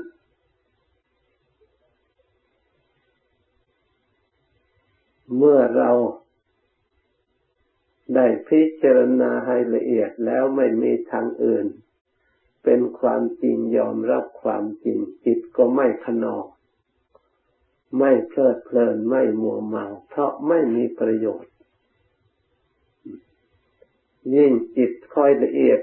[5.37, 5.91] เมื่อเรา
[8.15, 11.67] ได้พิจารณาให้ละเอียดแล้วไม่มีทางอื่น
[12.65, 16.45] เป็นความจริงยอมรับความจริงจิตก็ไม่ขนอง
[17.97, 21.53] ไม่เพลิดเพลินไม่มัวเมาเพราะไม่มีประโยชน์
[24.35, 25.81] ยิ่งจิตค่อยละเอียด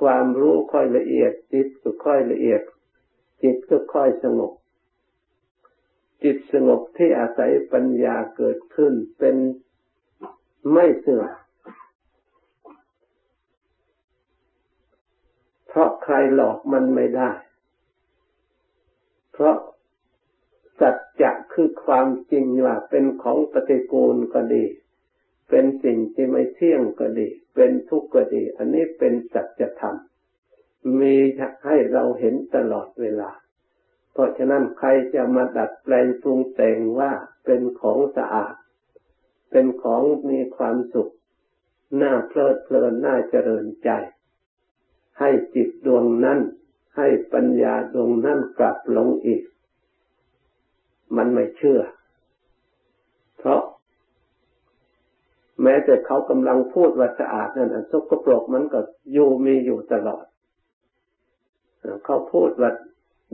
[0.00, 2.62] ความรู้ค่อยละเอียด จิตก็ค่อยละเอียด
[3.42, 4.52] จิตก็ค่อยสงบ
[6.22, 9.36] จิตสงบที่อาศัยปัญญาเกิดขึ้นเป็น
[10.72, 11.28] ไม่เสื่อม
[15.68, 17.30] เพราะใครหลอกมันไม่ได้
[19.32, 19.56] เพราะ
[20.80, 21.27] สัจจะ
[21.60, 24.64] คือความจริงว่าเป็นของปฏิกูลก็ดี
[25.48, 29.96] เป็นสิ่งที่ไม่เที่ยงก็ดี เป็นทุกข์ก็ดี อันนี้เป็นสัจธรรม
[31.00, 31.16] มี
[31.66, 33.30] ให้เราเห็นตลอดเวลา
[34.12, 37.12] เพราะฉะนั้นใครจะมาดัดแปลงปรุงแต่งว่า
[37.44, 38.54] เป็นของสะอาด
[39.50, 41.12] เป็นของมีความสุข
[42.02, 43.90] น่าเพลิดเพลิน น่าเจริญใจ
[45.18, 46.40] ให้จิตดวงนั้น
[46.96, 49.42] ให้ปัญญาดวงนั้นกลับลงอีก
[51.16, 51.80] มันไม่เชื่อ
[53.38, 53.60] เพราะ
[55.62, 58.80] แม้แต่เขากำลังพูดว่าสะอาดนั่นสกปรกมันก็
[59.12, 60.24] อยู่มีอยู่ตลอด
[62.04, 62.70] เขาพูดว่า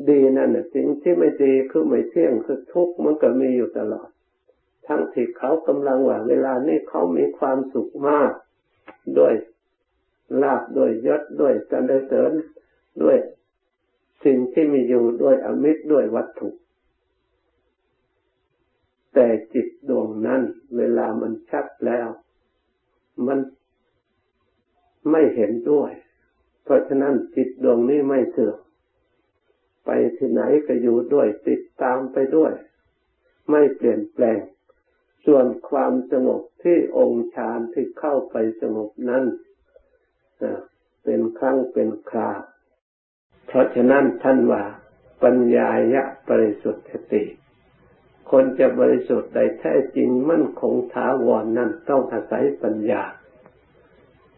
[0.08, 4.08] ดีนั่นน่ะสิ่งที่ไม่ดีคือไม่เที่ยงคือทุกข์มันก็มีอยู่ตลอด
[4.86, 8.30] ทั้งที่เขากำลังว่าเวลานี้เขามีความสุขมาก
[9.18, 9.34] ด้วย
[10.42, 12.32] ลาบด้วยยศด้วยสรรเสริญ
[13.02, 13.16] ด้วย
[14.24, 16.48] สิ่งที่มีอยู่ด้วยอมิตรด้วยวัตถุ
[19.14, 20.42] แต่จิตดวงนั้น
[20.76, 22.08] เวลามันชัดแล้ว
[23.26, 23.38] มัน
[25.10, 25.92] ไม่เห็นด้วย
[26.64, 28.58] เพราะฉะนั้นจิตดวงนี้ไม่เสื่อม
[29.84, 32.52] ไปที่ไหนก็อยู่ด้วย ติดตามไปด้วย
[33.50, 34.40] ไม่เปลี่ยนแปลง
[35.26, 39.24] ส่วนความสงบที่องค์ฌานที่เข้าไปสงบนั้น
[41.04, 42.30] เป็นครั้งเป็นครา
[43.46, 44.62] เพราะฉะนั้นท่านว่า
[45.22, 47.22] ปัญญายะบริสุทธิติ
[48.30, 53.02] คนจะบริสุทธิ์ได้แท้จริงมั่นคงถาวรนนั้นต้องอาศัยปัญญา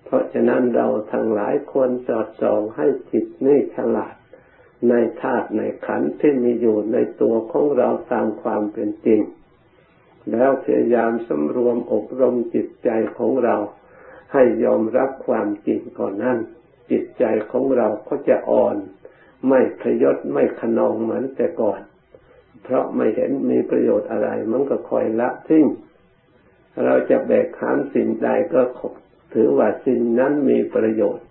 [0.04, 4.14] เพราะฉะนั้นเราทั้งหลายควรสอดส่องให้จิตนี่ฉลาด
[4.88, 9.20] ในธาตุในขันธ์ที่มีอยู่ในตัวของเราตามความเป็นจริง
[10.32, 13.56] แล้วพยายามสำรวมอบรมจิตใจของเรา
[14.32, 16.38] ให้ยอมรับความจริงก่อนนั้น
[16.90, 18.76] จิตใจของเราก็จะอ่อน
[19.48, 21.80] ไม่พยศไม่ขนองเหมือนแต่ก่อน
[22.62, 25.66] เพราะไม่เห็นมีประโยชน์อะไร มันก็คอยละทิ้ง
[26.84, 28.60] เราจะแบกหามสิ่งใดก็
[29.34, 31.26] ถือว่าสิ่งนั้นมีประโยชน์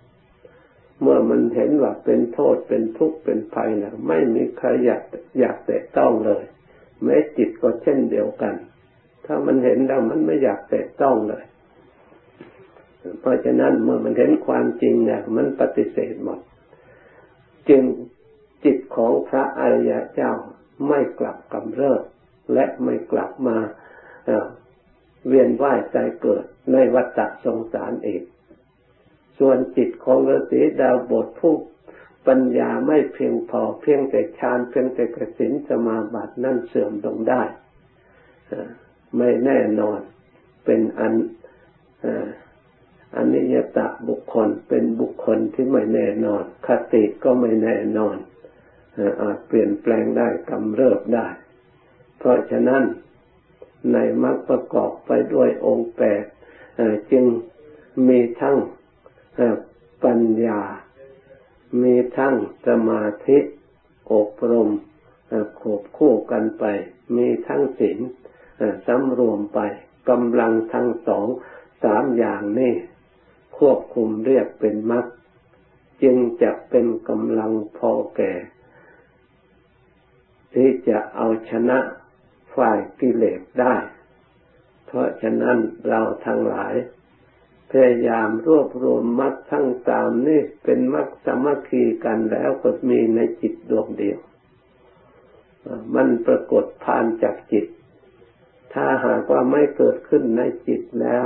[1.00, 5.02] เมื่อมันเห็นว่าเป็นโทษเป็นทุกข์เป็นภัยนะไม่มีใครอยาก
[5.38, 6.44] อยากแตะต้องเลย
[7.02, 8.54] แม้จิตก็เช่นเดียวกัน
[9.26, 11.44] ถ้ามันเห็นแล้วมันไม่อยากแตะต้องเลย
[13.20, 16.40] เพราะฉะนั้นเมื่อมันเห็นความจริงเนี่ยมันปฏิเสธหมด
[17.68, 17.82] จึง
[18.64, 20.32] จิตของพระอริยเจ้า
[20.88, 22.02] ไม่กลับกำเริบ
[22.52, 23.58] และไม่กลับมา
[25.28, 28.22] เวียนว่ายใจเกิดในวัฏสงสารเอง
[29.38, 31.54] ส่วนจิตของฤาษีดาวบทผู้
[32.28, 37.42] ปัญญาไม่เพียงพอเพียงแต่ฌานเพียงแต่กสินสมาบัตินั่นเสื่อมลงได้
[39.16, 40.00] ไม่แน่นอน
[40.64, 41.14] เป็นอัน
[43.16, 48.16] อันนิยตะบุคคลเป็นบุคคลที่ไม่แน่นอน คติก็ไม่แน่นอน
[49.22, 51.28] อาจเปลี่ยนแปลงได้กำเริบได้
[52.18, 52.82] เพราะฉะนั้น
[53.92, 56.24] ในมรรคประกอบไปด้วยองค์แปด
[57.10, 57.24] จึง
[58.08, 58.56] มีทั้ง
[60.04, 60.60] ปัญญา
[61.82, 62.34] มีทั้ง
[62.66, 63.38] สมาธิ
[64.12, 64.70] อบรม
[65.60, 66.64] ขบคู่กันไป
[67.16, 67.98] มีทั้งศีล
[68.86, 69.60] สำรวมไป
[70.10, 71.26] กำลังทั้งสอง
[71.84, 72.74] สามอย่างนี้
[73.58, 75.04] ควบคุมเรียกเป็นมรรค
[76.02, 78.32] จึงจะเป็นกำลังพอแก่
[80.56, 81.78] ที่จะเอาชนะ
[82.56, 83.76] ฝ่ายกิเลสได้
[84.86, 86.74] เพราะฉะนั้นเราทั้งหลาย
[87.70, 94.18] พยายามรวบรวมมรรคทั้งสามนี่เป็นมรรคสมัคคีกันแล้วก็มีในจิตดวงเดียว
[95.94, 97.66] มันปรากฏผ่านจากจิต
[98.72, 101.24] ถ้าหากว่าไม่เกิดขึ้นในจิตแล้ว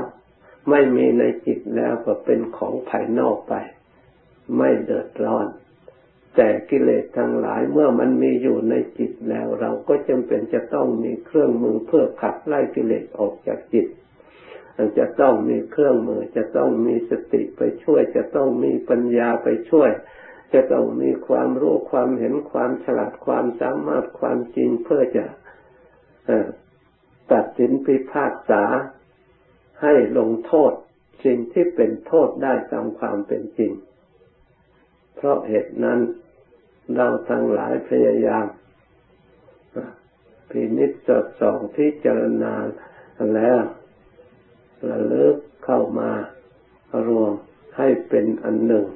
[0.71, 3.55] ไม่มีในจิตแล้วก็เป็นของภายนอกไป
[4.57, 5.47] ไม่เดือดร้อน
[6.37, 13.87] แต่กิเลสทั้งหลายเมื่อมันมีอยู่ในจิตแล้ว เราก็จำเป็นจะต้องมีเครื่องมือเพื่อขับไล่กิเลสออกจากจิต
[14.99, 19.91] จะต้องมีเครื่องมือ จะต้องมีสติไปช่วย จะต้องมีปัญญาไปช่วย
[20.55, 25.25] จะต้องมีความรู้ความเห็นความฉลาดความสามารถความจริงเพื่อจะ
[27.33, 28.65] ตัดสินพิพากษา
[29.83, 30.73] ให้ลงโทษ
[31.25, 33.73] สิ่งที่เป็นโทษได้ตามความเป็นจริง
[35.17, 35.99] เพราะเหตุนั้น
[36.97, 38.47] เราทั้งหลายพยายาม
[40.51, 42.55] พินิจจดส่องพิจารณา
[43.35, 43.61] แล้ว
[44.91, 46.11] ระลึกเข้ามา
[47.09, 47.33] รวม
[47.77, 48.87] ให้เป็นอันหนึ่ง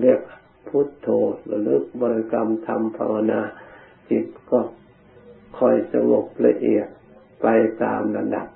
[0.00, 0.20] เรียก
[0.68, 1.08] พุทโธ
[1.50, 3.40] ระลึกบริกรรมทำภาวนา
[4.10, 4.60] จิตก็
[5.58, 6.88] คอยสงบละเอียด
[7.42, 7.46] ไป
[7.82, 8.48] ตามระดับ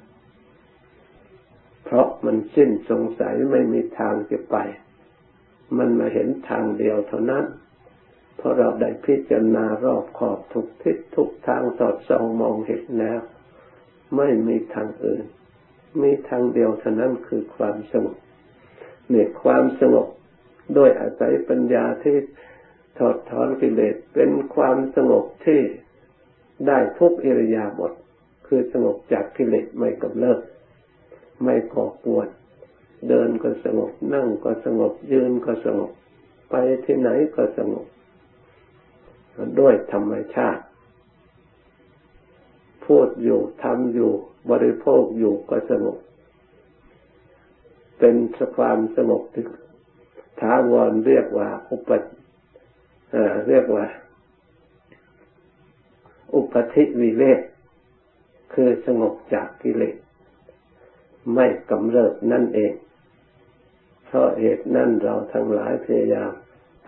[1.85, 4.57] เพราะมันสิ้นสงสัยไม่มีทางจะไป
[5.79, 7.45] มันมาเห็นทางเดียวเท่านั้น
[8.37, 13.21] เพราะเราได้พิจารณารอบขอบทุกทิศทุกทางสอดส่องมองเห็นแล้ว
[14.17, 15.25] ไม่มีทางอื่น
[16.03, 18.17] มีทางเดียวเท่านั้นคือความสงบ
[19.11, 20.09] เนี่ยความสงบ
[20.75, 22.17] โดยอาศัยปัญญาที่
[22.99, 25.61] ถอดถอนกิเลสเป็นความสงบที่
[26.67, 27.93] ได้ทุกอิริยาบถ
[28.47, 30.41] คือสงบจากกิเลสไม่กำเริบ
[31.43, 32.29] ไม่ก่อกวน
[33.09, 35.91] เดินก็สงบนั่งก็สงบยืนก็สงบ
[36.51, 37.87] ไปที่ไหนก็สงบ
[39.61, 40.63] ด้วยธรรมชาติ
[42.87, 44.13] พูดอยู่ทำอยู่
[44.51, 45.99] บริโภคอยู่ก็สงบ
[47.99, 49.45] เป็นสความสงบที่
[50.41, 51.91] ถาวรเรียกว่า อุป
[53.49, 53.87] เรียกว่า
[56.35, 57.41] อุปธิวิเวก
[58.55, 59.97] คือสงบจากกิเลส
[61.35, 62.73] ไม่กำเริบนั่นเอง
[64.05, 66.33] เพราะเหตุนั้นเราทั้งหลายพยายาม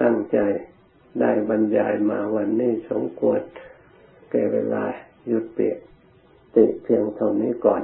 [0.02, 0.38] ตั้งใจ
[1.20, 3.40] ได้บรรยายมาวันนี้สมควร
[4.30, 4.84] แก่เวลา
[5.26, 5.78] หยุดเปียก
[6.54, 7.82] ติเพียงเท่านี้ก่อน